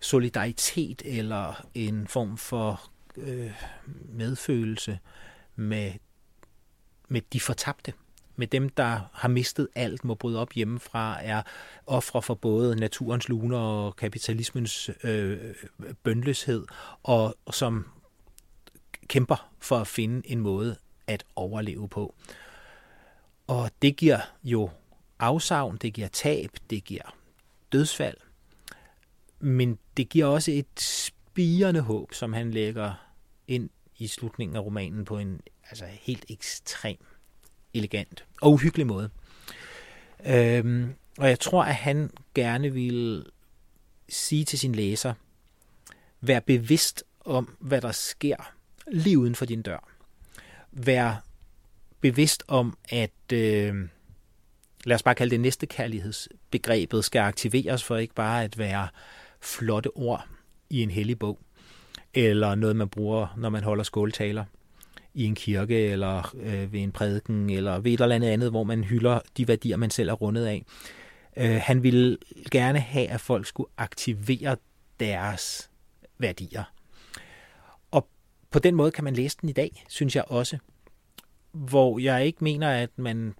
solidaritet 0.00 1.02
eller 1.04 1.66
en 1.74 2.06
form 2.06 2.36
for 2.36 2.90
øh, 3.16 3.50
medfølelse 4.08 4.98
med, 5.56 5.92
med 7.08 7.20
de 7.32 7.40
fortabte. 7.40 7.92
Med 8.36 8.46
dem, 8.46 8.68
der 8.68 9.00
har 9.12 9.28
mistet 9.28 9.68
alt, 9.74 10.04
må 10.04 10.14
bryde 10.14 10.38
op 10.38 10.52
hjemmefra, 10.52 11.18
er 11.22 11.42
ofre 11.86 12.22
for 12.22 12.34
både 12.34 12.76
naturens 12.76 13.28
luner 13.28 13.58
og 13.58 13.96
kapitalismens 13.96 14.90
øh, 15.04 15.38
bøndløshed, 16.02 16.66
og 17.02 17.34
som 17.50 17.86
kæmper 19.08 19.50
for 19.58 19.78
at 19.78 19.86
finde 19.86 20.30
en 20.30 20.40
måde 20.40 20.76
at 21.06 21.24
overleve 21.36 21.88
på. 21.88 22.14
Og 23.46 23.70
det 23.82 23.96
giver 23.96 24.20
jo 24.44 24.70
afsavn, 25.18 25.76
det 25.76 25.94
giver 25.94 26.08
tab, 26.08 26.50
det 26.70 26.84
giver 26.84 27.16
dødsfald, 27.72 28.16
men 29.40 29.78
det 29.96 30.08
giver 30.08 30.26
også 30.26 30.50
et 30.50 30.80
spirende 30.80 31.80
håb, 31.80 32.14
som 32.14 32.32
han 32.32 32.50
lægger 32.50 32.94
ind 33.48 33.70
i 33.98 34.06
slutningen 34.06 34.56
af 34.56 34.60
romanen 34.60 35.04
på 35.04 35.18
en 35.18 35.40
altså 35.70 35.86
helt 35.86 36.24
ekstrem 36.28 36.96
elegant 37.74 38.24
og 38.40 38.52
uhyggelig 38.52 38.86
måde. 38.86 39.10
Øhm, 40.26 40.94
og 41.18 41.28
jeg 41.28 41.40
tror, 41.40 41.64
at 41.64 41.74
han 41.74 42.10
gerne 42.34 42.72
vil 42.72 43.26
sige 44.08 44.44
til 44.44 44.58
sin 44.58 44.74
læser, 44.74 45.14
vær 46.20 46.40
bevidst 46.40 47.04
om, 47.20 47.56
hvad 47.60 47.80
der 47.80 47.92
sker 47.92 48.53
lige 48.92 49.18
uden 49.18 49.34
for 49.34 49.44
din 49.44 49.62
dør. 49.62 49.88
Vær 50.72 51.24
bevidst 52.00 52.44
om, 52.48 52.76
at 52.88 53.32
øh, 53.32 53.74
lad 54.84 54.94
os 54.94 55.02
bare 55.02 55.14
kalde 55.14 55.30
det 55.30 55.40
næste 55.40 55.66
kærlighedsbegrebet 55.66 57.04
skal 57.04 57.20
aktiveres 57.20 57.84
for 57.84 57.96
ikke 57.96 58.14
bare 58.14 58.44
at 58.44 58.58
være 58.58 58.88
flotte 59.40 59.96
ord 59.96 60.26
i 60.70 60.82
en 60.82 60.90
hellig 60.90 61.18
bog, 61.18 61.38
eller 62.14 62.54
noget, 62.54 62.76
man 62.76 62.88
bruger, 62.88 63.34
når 63.36 63.48
man 63.48 63.62
holder 63.62 63.84
skåltaler 63.84 64.44
i 65.14 65.24
en 65.24 65.34
kirke, 65.34 65.86
eller 65.86 66.34
øh, 66.40 66.72
ved 66.72 66.80
en 66.80 66.92
prædiken, 66.92 67.50
eller 67.50 67.78
ved 67.78 67.92
et 67.92 68.00
eller 68.00 68.14
andet 68.14 68.28
andet, 68.28 68.50
hvor 68.50 68.64
man 68.64 68.84
hylder 68.84 69.20
de 69.36 69.48
værdier, 69.48 69.76
man 69.76 69.90
selv 69.90 70.08
er 70.08 70.12
rundet 70.12 70.46
af. 70.46 70.64
Øh, 71.36 71.60
han 71.62 71.82
ville 71.82 72.18
gerne 72.50 72.78
have, 72.78 73.08
at 73.08 73.20
folk 73.20 73.46
skulle 73.46 73.70
aktivere 73.76 74.56
deres 75.00 75.70
værdier. 76.18 76.73
På 78.54 78.58
den 78.58 78.74
måde 78.74 78.90
kan 78.90 79.04
man 79.04 79.14
læse 79.14 79.36
den 79.40 79.48
i 79.48 79.52
dag, 79.52 79.84
synes 79.88 80.16
jeg 80.16 80.24
også. 80.26 80.58
Hvor 81.52 81.98
jeg 81.98 82.26
ikke 82.26 82.44
mener, 82.44 82.70
at 82.70 82.98
man 82.98 83.34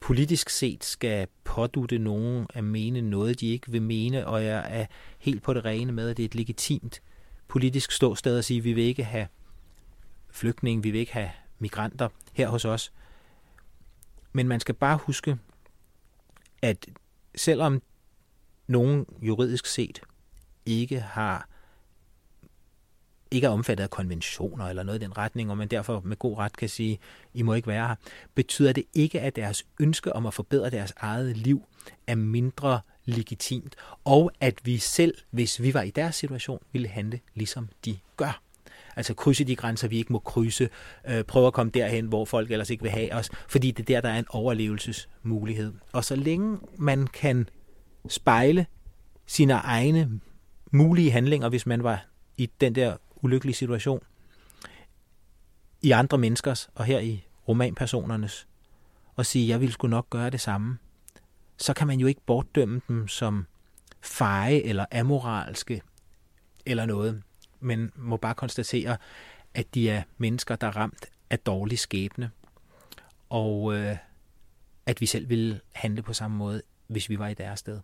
politisk 0.00 0.50
set 0.50 0.84
skal 0.84 1.28
pådutte 1.44 1.98
nogen 1.98 2.46
at 2.54 2.64
mene 2.64 3.00
noget, 3.00 3.40
de 3.40 3.46
ikke 3.46 3.70
vil 3.70 3.82
mene, 3.82 4.26
og 4.26 4.44
jeg 4.44 4.80
er 4.80 4.86
helt 5.18 5.42
på 5.42 5.54
det 5.54 5.64
rene 5.64 5.92
med, 5.92 6.10
at 6.10 6.16
det 6.16 6.22
er 6.22 6.28
et 6.28 6.34
legitimt 6.34 7.02
politisk 7.48 7.92
ståsted 7.92 8.38
at 8.38 8.44
sige, 8.44 8.58
at 8.58 8.64
vi 8.64 8.72
vil 8.72 8.84
ikke 8.84 9.04
have 9.04 9.26
flygtninge, 10.30 10.82
vi 10.82 10.90
vil 10.90 11.00
ikke 11.00 11.12
have 11.12 11.30
migranter 11.58 12.08
her 12.32 12.48
hos 12.48 12.64
os. 12.64 12.92
Men 14.32 14.48
man 14.48 14.60
skal 14.60 14.74
bare 14.74 14.96
huske, 14.96 15.38
at 16.62 16.86
selvom 17.34 17.82
nogen 18.66 19.06
juridisk 19.20 19.66
set 19.66 20.00
ikke 20.66 21.00
har 21.00 21.48
ikke 23.32 23.46
er 23.46 23.50
omfattet 23.50 23.84
af 23.84 23.90
konventioner 23.90 24.64
eller 24.66 24.82
noget 24.82 25.02
i 25.02 25.04
den 25.04 25.18
retning, 25.18 25.50
og 25.50 25.56
man 25.58 25.68
derfor 25.68 26.02
med 26.04 26.16
god 26.16 26.38
ret 26.38 26.56
kan 26.56 26.68
sige, 26.68 26.98
I 27.34 27.42
må 27.42 27.54
ikke 27.54 27.68
være 27.68 27.88
her, 27.88 27.94
betyder 28.34 28.72
det 28.72 28.84
ikke, 28.94 29.20
at 29.20 29.36
deres 29.36 29.64
ønske 29.80 30.12
om 30.12 30.26
at 30.26 30.34
forbedre 30.34 30.70
deres 30.70 30.92
eget 30.96 31.36
liv 31.36 31.62
er 32.06 32.14
mindre 32.14 32.80
legitimt, 33.04 33.76
og 34.04 34.32
at 34.40 34.54
vi 34.64 34.78
selv, 34.78 35.14
hvis 35.30 35.62
vi 35.62 35.74
var 35.74 35.82
i 35.82 35.90
deres 35.90 36.16
situation, 36.16 36.58
ville 36.72 36.88
handle 36.88 37.20
ligesom 37.34 37.68
de 37.84 37.98
gør. 38.16 38.42
Altså 38.96 39.14
krydse 39.14 39.44
de 39.44 39.56
grænser, 39.56 39.88
vi 39.88 39.96
ikke 39.96 40.12
må 40.12 40.18
krydse, 40.18 40.68
øh, 41.08 41.24
prøve 41.24 41.46
at 41.46 41.52
komme 41.52 41.72
derhen, 41.74 42.06
hvor 42.06 42.24
folk 42.24 42.50
ellers 42.50 42.70
ikke 42.70 42.82
vil 42.82 42.90
have 42.90 43.14
os, 43.14 43.30
fordi 43.48 43.70
det 43.70 43.82
er 43.82 43.84
der, 43.84 44.00
der 44.00 44.08
er 44.08 44.18
en 44.18 44.26
overlevelsesmulighed. 44.30 45.72
Og 45.92 46.04
så 46.04 46.16
længe 46.16 46.58
man 46.78 47.06
kan 47.06 47.48
spejle 48.08 48.66
sine 49.26 49.52
egne 49.52 50.20
mulige 50.72 51.10
handlinger, 51.10 51.48
hvis 51.48 51.66
man 51.66 51.82
var 51.82 52.06
i 52.36 52.50
den 52.60 52.74
der 52.74 52.96
ulykkelige 53.22 53.54
situation, 53.54 54.02
i 55.82 55.90
andre 55.90 56.18
menneskers, 56.18 56.70
og 56.74 56.84
her 56.84 56.98
i 56.98 57.24
romanpersonernes, 57.48 58.46
og 59.16 59.26
sige, 59.26 59.48
jeg 59.48 59.60
ville 59.60 59.72
sgu 59.72 59.86
nok 59.88 60.10
gøre 60.10 60.30
det 60.30 60.40
samme, 60.40 60.78
så 61.56 61.74
kan 61.74 61.86
man 61.86 62.00
jo 62.00 62.06
ikke 62.06 62.20
bortdømme 62.26 62.80
dem 62.88 63.08
som 63.08 63.46
feje 64.00 64.60
eller 64.60 64.84
amoralske 64.92 65.82
eller 66.66 66.86
noget, 66.86 67.22
men 67.60 67.92
må 67.96 68.16
bare 68.16 68.34
konstatere, 68.34 68.96
at 69.54 69.74
de 69.74 69.90
er 69.90 70.02
mennesker, 70.18 70.56
der 70.56 70.66
er 70.66 70.76
ramt 70.76 71.06
af 71.30 71.38
dårlig 71.38 71.78
skæbne, 71.78 72.30
og 73.28 73.74
øh, 73.74 73.96
at 74.86 75.00
vi 75.00 75.06
selv 75.06 75.28
ville 75.28 75.60
handle 75.72 76.02
på 76.02 76.12
samme 76.12 76.36
måde, 76.36 76.62
hvis 76.86 77.08
vi 77.08 77.18
var 77.18 77.28
i 77.28 77.34
deres 77.34 77.60
sted. 77.60 77.80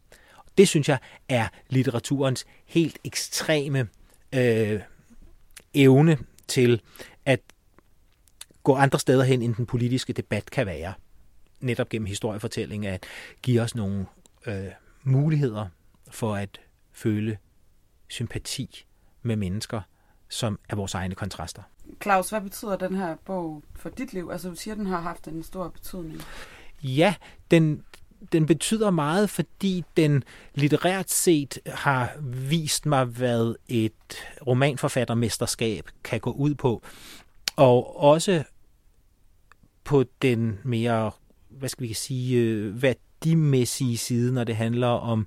Det 0.58 0.68
synes 0.68 0.88
jeg 0.88 0.98
er 1.28 1.48
litteraturens 1.68 2.46
helt 2.66 2.98
ekstreme 3.04 3.88
øh, 4.34 4.80
evne 5.82 6.18
til 6.48 6.82
at 7.24 7.40
gå 8.62 8.74
andre 8.74 8.98
steder 8.98 9.24
hen, 9.24 9.42
end 9.42 9.54
den 9.54 9.66
politiske 9.66 10.12
debat 10.12 10.50
kan 10.50 10.66
være. 10.66 10.94
Netop 11.60 11.88
gennem 11.88 12.06
historiefortælling 12.06 12.86
at 12.86 13.06
give 13.42 13.62
os 13.62 13.74
nogle 13.74 14.06
øh, 14.46 14.66
muligheder 15.02 15.66
for 16.10 16.34
at 16.34 16.60
føle 16.92 17.38
sympati 18.08 18.84
med 19.22 19.36
mennesker, 19.36 19.80
som 20.28 20.58
er 20.68 20.76
vores 20.76 20.94
egne 20.94 21.14
kontraster. 21.14 21.62
Claus, 22.02 22.30
hvad 22.30 22.40
betyder 22.40 22.76
den 22.76 22.94
her 22.94 23.16
bog 23.24 23.62
for 23.74 23.88
dit 23.88 24.12
liv? 24.12 24.28
Altså, 24.32 24.48
du 24.48 24.54
siger, 24.54 24.74
at 24.74 24.78
den 24.78 24.86
har 24.86 25.00
haft 25.00 25.28
en 25.28 25.42
stor 25.42 25.68
betydning. 25.68 26.22
Ja, 26.82 27.14
den, 27.50 27.84
den 28.32 28.46
betyder 28.46 28.90
meget, 28.90 29.30
fordi 29.30 29.84
den 29.96 30.24
litterært 30.54 31.10
set 31.10 31.58
har 31.66 32.12
vist 32.22 32.86
mig, 32.86 33.04
hvad 33.04 33.54
et 33.68 33.92
romanforfattermesterskab 34.46 35.88
kan 36.04 36.20
gå 36.20 36.30
ud 36.30 36.54
på. 36.54 36.82
Og 37.56 38.00
også 38.00 38.42
på 39.84 40.04
den 40.22 40.58
mere, 40.64 41.10
hvad 41.48 41.68
skal 41.68 41.88
vi 41.88 41.94
sige, 41.94 42.40
øh, 42.40 42.82
værdimæssige 42.82 43.98
side, 43.98 44.34
når 44.34 44.44
det 44.44 44.56
handler 44.56 44.86
om 44.86 45.26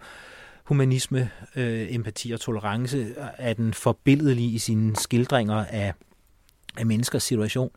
humanisme, 0.64 1.30
øh, 1.56 1.96
empati 1.96 2.32
og 2.32 2.40
tolerance, 2.40 3.16
er 3.38 3.54
den 3.54 3.74
forbilledelig 3.74 4.54
i 4.54 4.58
sine 4.58 4.96
skildringer 4.96 5.66
af, 5.66 5.94
af 6.78 6.86
menneskers 6.86 7.24
situation. 7.24 7.72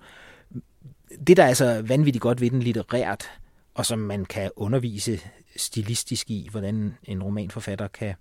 Det, 1.27 1.37
der 1.37 1.43
er 1.43 1.49
altså 1.49 1.83
vanvittigt 1.83 2.23
godt 2.23 2.41
ved 2.41 2.51
den 2.51 2.61
litterært, 2.61 3.31
og 3.75 3.87
som 3.87 3.99
man 3.99 4.25
kan 4.25 4.51
undervise 4.57 5.21
stilistisk 5.57 6.31
i, 6.31 6.49
hvordan 6.51 6.95
en 7.03 7.23
romanforfatter 7.23 7.89
kan 7.89 8.15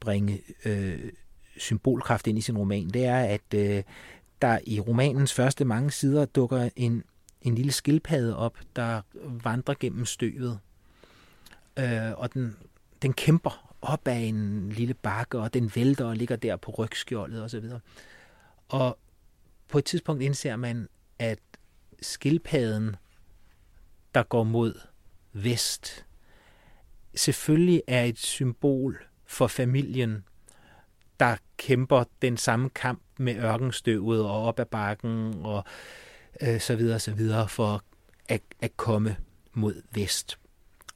bringe 0.00 0.42
øh, 0.64 1.12
symbolkraft 1.56 2.26
ind 2.26 2.38
i 2.38 2.40
sin 2.40 2.58
roman, 2.58 2.88
det 2.88 3.04
er, 3.04 3.18
at 3.18 3.54
øh, 3.54 3.82
der 4.42 4.58
i 4.66 4.80
romanens 4.80 5.34
første 5.34 5.64
mange 5.64 5.90
sider 5.90 6.24
dukker 6.24 6.68
en, 6.76 7.04
en 7.42 7.54
lille 7.54 7.72
skildpadde 7.72 8.36
op, 8.36 8.58
der 8.76 9.00
vandrer 9.42 9.74
gennem 9.80 10.04
støvet. 10.04 10.58
Øh, 11.78 12.12
og 12.16 12.34
den, 12.34 12.56
den 13.02 13.12
kæmper 13.12 13.74
op 13.82 14.08
ad 14.08 14.20
en 14.20 14.68
lille 14.68 14.94
bakke, 14.94 15.38
og 15.38 15.54
den 15.54 15.72
vælter 15.74 16.04
og 16.04 16.16
ligger 16.16 16.36
der 16.36 16.56
på 16.56 16.70
rygskjoldet 16.70 17.42
osv. 17.42 17.64
Og 18.68 18.98
på 19.68 19.78
et 19.78 19.84
tidspunkt 19.84 20.22
indser 20.22 20.56
man, 20.56 20.88
at 21.18 21.38
skildpadden 22.02 22.96
der 24.18 24.24
går 24.24 24.44
mod 24.44 24.80
vest, 25.32 26.06
selvfølgelig 27.14 27.82
er 27.86 28.04
et 28.04 28.18
symbol 28.18 29.04
for 29.26 29.46
familien, 29.46 30.24
der 31.20 31.36
kæmper 31.56 32.04
den 32.22 32.36
samme 32.36 32.70
kamp 32.70 33.02
med 33.18 33.36
ørkenstøvet 33.36 34.24
og 34.24 34.42
op 34.42 34.60
ad 34.60 34.64
bakken 34.64 35.34
og 35.42 35.64
øh, 36.40 36.60
så 36.60 36.76
videre 36.76 36.98
så 36.98 37.12
videre 37.12 37.48
for 37.48 37.82
at, 38.28 38.42
at 38.60 38.76
komme 38.76 39.16
mod 39.52 39.82
vest. 39.94 40.38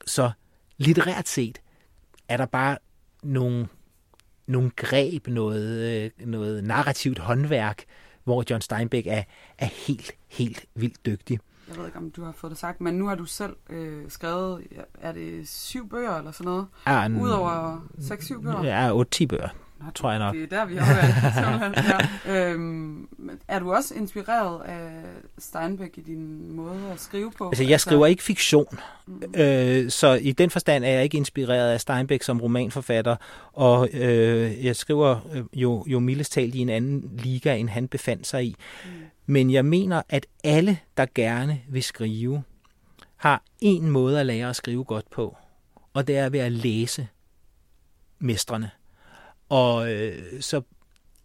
Så 0.07 0.31
litterært 0.77 1.29
set 1.29 1.59
er 2.29 2.37
der 2.37 2.47
bare 2.47 2.79
nogle, 3.23 3.69
nogle 4.47 4.71
greb, 4.71 5.29
noget, 5.29 5.91
øh, 6.21 6.27
noget 6.27 6.65
narrativt 6.65 7.19
håndværk, 7.19 7.85
hvor 8.25 8.45
John 8.51 8.61
Steinbeck 8.61 9.07
er, 9.07 9.23
er 9.59 9.87
helt, 9.87 10.13
helt 10.29 10.67
vildt 10.75 11.07
dygtig 11.07 11.39
jeg 11.69 11.77
ved 11.77 11.87
ikke, 11.87 11.99
om 11.99 12.11
du 12.11 12.25
har 12.25 12.33
fået 12.33 12.51
det 12.51 12.59
sagt, 12.59 12.81
men 12.81 12.95
nu 12.95 13.07
har 13.07 13.15
du 13.15 13.25
selv 13.25 13.57
øh, 13.71 14.11
skrevet, 14.11 14.67
er 15.01 15.13
det 15.13 15.49
syv 15.49 15.89
bøger 15.89 16.17
eller 16.19 16.31
sådan 16.31 16.45
noget? 16.51 16.67
Ja, 16.87 17.05
en, 17.05 17.21
Udover 17.21 17.81
seks-syv 18.01 18.43
bøger? 18.43 18.63
Ja, 18.65 18.93
otte-ti 18.95 19.27
bøger 19.27 19.49
tror 19.95 20.11
jeg 20.11 20.19
nok. 20.19 20.35
Det 20.35 20.43
er 20.43 20.47
der, 20.47 20.65
vi 20.65 20.77
har 20.77 20.95
været. 20.95 21.77
ja. 22.27 22.51
øhm, 22.51 23.09
er 23.49 23.59
du 23.59 23.73
også 23.73 23.95
inspireret 23.95 24.63
af 24.65 24.91
Steinbeck 25.39 25.99
i 25.99 26.01
din 26.01 26.53
måde 26.53 26.81
at 26.93 27.01
skrive 27.01 27.33
på? 27.39 27.49
Altså, 27.49 27.65
jeg 27.65 27.81
skriver 27.81 28.07
ikke 28.07 28.23
fiktion, 28.23 28.79
mm. 29.07 29.23
øh, 29.37 29.91
så 29.91 30.13
i 30.23 30.33
den 30.33 30.51
forstand 30.51 30.85
er 30.85 30.89
jeg 30.89 31.05
ikke 31.05 31.17
inspireret 31.17 31.73
af 31.73 31.81
Steinbeck 31.81 32.23
som 32.23 32.41
romanforfatter, 32.41 33.17
og 33.53 33.89
øh, 33.93 34.65
jeg 34.65 34.77
skriver 34.77 35.21
øh, 35.33 35.45
jo, 35.53 35.85
jo 35.87 36.01
mildest 36.01 36.33
talt 36.33 36.55
i 36.55 36.59
en 36.59 36.69
anden 36.69 37.11
liga, 37.19 37.57
end 37.57 37.69
han 37.69 37.89
befandt 37.89 38.27
sig 38.27 38.45
i. 38.45 38.57
Mm. 38.85 38.91
Men 39.27 39.51
jeg 39.51 39.65
mener, 39.65 40.03
at 40.09 40.27
alle, 40.45 40.79
der 40.97 41.07
gerne 41.15 41.61
vil 41.69 41.83
skrive, 41.83 42.43
har 43.17 43.43
en 43.61 43.91
måde 43.91 44.21
at 44.21 44.27
lære 44.27 44.49
at 44.49 44.57
skrive 44.57 44.85
godt 44.85 45.11
på, 45.11 45.37
og 45.95 46.07
det 46.07 46.17
er 46.17 46.29
ved 46.29 46.41
at 46.41 46.53
læse 46.53 47.09
mestrene. 48.19 48.71
Og 49.53 49.93
øh, 49.93 50.43
så 50.43 50.63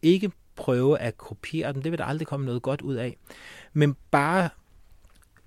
ikke 0.02 0.32
prøve 0.56 1.00
at 1.00 1.18
kopiere 1.18 1.74
dem, 1.74 1.82
det 1.82 1.92
vil 1.92 2.00
der 2.00 2.06
aldrig 2.06 2.28
komme 2.28 2.46
noget 2.46 2.62
godt 2.62 2.82
ud 2.82 2.96
af. 2.96 3.18
Men 3.74 3.96
bare 4.12 4.50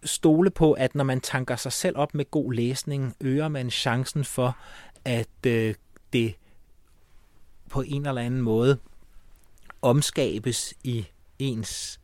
stole 0.05 0.51
på, 0.51 0.73
at 0.73 0.95
når 0.95 1.05
man 1.05 1.21
tanker 1.21 1.57
sig 1.57 1.73
selv 1.73 1.99
op 1.99 2.14
med 2.14 2.31
god 2.31 2.53
læsning, 2.53 3.16
øger 3.21 3.49
man 3.49 3.71
chancen 3.71 4.25
for, 4.25 4.57
at 5.05 5.47
øh, 5.47 5.75
det 6.12 6.35
på 7.71 7.81
en 7.81 8.07
eller 8.07 8.23
anden 8.23 8.40
måde 8.40 8.79
omskabes 9.83 10.75
i 10.85 11.07
ens 11.38 12.01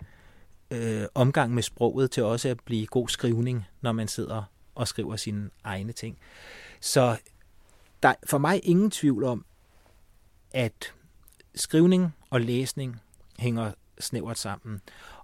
øh, 0.70 1.04
omgang 1.14 1.54
med 1.54 1.62
sproget 1.62 2.10
til 2.10 2.22
også 2.22 2.48
at 2.48 2.60
blive 2.64 2.86
god 2.86 3.08
skrivning, 3.08 3.64
når 3.80 3.92
man 3.92 4.08
sidder 4.08 4.42
og 4.74 4.88
skriver 4.88 5.16
sine 5.16 5.50
egne 5.64 5.92
ting. 5.92 6.18
Så 6.80 7.16
der 8.02 8.08
er 8.08 8.14
for 8.26 8.38
mig 8.38 8.60
ingen 8.64 8.90
tvivl 8.90 9.24
om, 9.24 9.44
at 10.56 10.94
skrivning 11.54 12.14
og 12.30 12.40
læsning 12.40 13.00
hænger 13.38 13.72
snævert 14.00 14.38
sammen, 14.38 14.80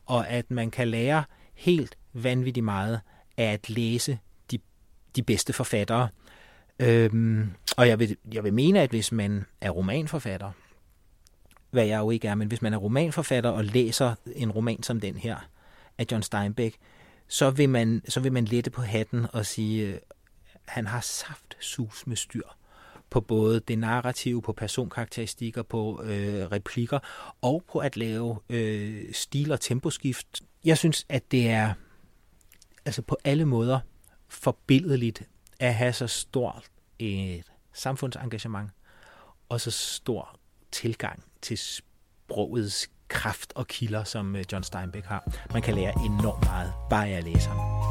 og 0.07 0.29
at 0.29 0.51
man 0.51 0.71
kan 0.71 0.89
lære 0.89 1.25
helt 1.55 1.97
vanvittigt 2.13 2.65
meget 2.65 3.01
af 3.37 3.53
at 3.53 3.71
læse 3.71 4.19
de, 4.51 4.59
de 5.17 5.23
bedste 5.23 5.53
forfattere. 5.53 6.09
Øhm, 6.79 7.51
og 7.77 7.89
jeg 7.89 7.99
vil, 7.99 8.17
jeg 8.33 8.45
vil 8.45 8.55
mene, 8.55 8.81
at 8.81 8.91
hvis 8.91 9.13
man 9.13 9.45
er 9.61 9.71
romanforfatter, 9.71 10.53
hvad 11.71 11.87
jeg 11.87 11.99
jo 11.99 12.11
ikke 12.11 12.29
er, 12.29 12.35
men 12.35 12.49
hvis 12.49 12.63
man 12.63 12.73
er 12.73 12.79
romanforfatter 12.79 13.51
og 13.51 13.65
læser 13.65 14.15
en 14.37 14.51
roman 14.51 14.83
som 14.83 15.01
den 15.01 15.17
her 15.17 15.49
af 15.99 16.07
John 16.11 16.23
Steinbeck, 16.23 16.77
så 17.29 17.51
vil 17.51 17.69
man, 17.69 18.03
så 18.09 18.21
vil 18.21 18.33
man 18.33 18.45
lette 18.45 18.71
på 18.71 18.83
hatten 18.83 19.27
og 19.33 19.47
sige, 19.47 19.87
øh, 19.87 19.99
han 20.69 20.87
har 20.87 21.01
saft 21.01 21.57
sus 21.61 22.07
med 22.07 22.17
styr 22.17 22.49
på 23.13 23.21
både 23.21 23.61
det 23.61 23.79
narrative, 23.79 24.43
på 24.43 24.53
personkarakteristikker, 24.53 25.63
på 25.63 26.03
øh, 26.05 26.47
replikker 26.53 26.99
og 27.43 27.65
på 27.73 27.79
at 27.79 27.97
lave 27.97 28.39
øh, 28.49 29.13
stil- 29.13 29.53
og 29.53 29.61
temposkift. 29.61 30.41
Jeg 30.65 30.79
synes, 30.79 31.07
at 31.09 31.31
det 31.31 31.51
er 31.51 31.73
altså 32.85 33.03
på 33.03 33.17
alle 33.25 33.45
måder 33.45 33.81
forbilledeligt 34.29 35.23
at 35.61 35.75
have 35.75 35.93
så 35.93 36.07
stort 36.07 36.65
et 36.99 37.45
samfundsengagement 37.73 38.71
og 39.49 39.61
så 39.61 39.71
stor 39.71 40.39
tilgang 40.71 41.23
til 41.43 41.59
sprogets 41.59 42.91
kraft 43.09 43.53
og 43.55 43.67
kilder, 43.67 44.05
som 44.05 44.37
øh, 44.37 44.45
John 44.53 44.65
Steinbeck 44.65 45.07
har. 45.07 45.33
Man 45.53 45.63
kan 45.63 45.75
lære 45.75 45.93
enormt 46.05 46.45
meget 46.45 46.73
bare 46.91 47.09
af 47.09 47.17
at 47.17 47.25
læse 47.25 47.49
ham. 47.49 47.82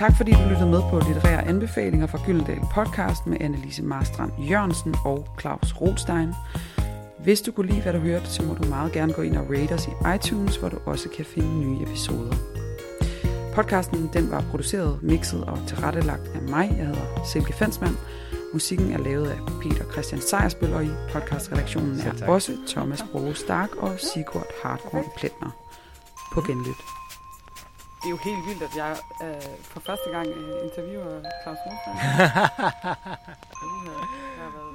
Tak 0.00 0.16
fordi 0.16 0.32
du 0.32 0.48
lyttede 0.48 0.70
med 0.70 0.82
på 0.90 1.00
litterære 1.06 1.48
anbefalinger 1.48 2.06
fra 2.06 2.18
Gyldendal 2.26 2.60
podcast 2.74 3.26
med 3.26 3.36
Annelise 3.40 3.82
Marstrand 3.82 4.32
Jørgensen 4.50 4.94
og 5.04 5.26
Claus 5.40 5.74
Rothstein. 5.80 6.34
Hvis 7.18 7.40
du 7.40 7.52
kunne 7.52 7.66
lide, 7.66 7.82
hvad 7.82 7.92
du 7.92 7.98
hørte, 7.98 8.26
så 8.26 8.42
må 8.42 8.54
du 8.54 8.68
meget 8.68 8.92
gerne 8.92 9.12
gå 9.12 9.22
ind 9.22 9.36
og 9.36 9.46
rate 9.50 9.72
os 9.72 9.86
i 9.86 9.90
iTunes, 10.14 10.56
hvor 10.56 10.68
du 10.68 10.78
også 10.84 11.08
kan 11.16 11.24
finde 11.24 11.60
nye 11.60 11.82
episoder. 11.82 12.34
Podcasten 13.54 14.10
den 14.12 14.30
var 14.30 14.44
produceret, 14.50 15.02
mixet 15.02 15.44
og 15.44 15.58
tilrettelagt 15.66 16.28
af 16.34 16.42
mig. 16.42 16.74
Jeg 16.78 16.86
hedder 16.86 17.24
Silke 17.32 17.52
Fensmann. 17.52 17.96
Musikken 18.52 18.92
er 18.92 18.98
lavet 18.98 19.26
af 19.26 19.38
Peter 19.62 19.84
Christian 19.92 20.20
Sejersbøl, 20.20 20.72
og 20.72 20.84
i 20.84 20.90
podcastredaktionen 21.12 22.00
er 22.00 22.26
også 22.28 22.52
Thomas 22.68 23.04
Broge 23.12 23.34
Stark 23.34 23.76
og 23.76 23.92
Sigurd 23.98 24.46
Hartkorn 24.62 25.04
Pletner. 25.16 25.50
På 26.34 26.40
genlyt. 26.40 26.99
Det 28.00 28.06
er 28.06 28.10
jo 28.10 28.16
helt 28.16 28.46
vildt, 28.46 28.62
at 28.62 28.76
jeg 28.76 28.96
øh, 29.22 29.42
for 29.62 29.80
første 29.80 30.10
gang 30.10 30.26
øh, 30.28 30.64
interviewer 30.64 31.20
Claus 31.42 31.58
Rothstein. 31.66 31.96
jeg 34.36 34.44
har 34.46 34.52
været. 34.56 34.69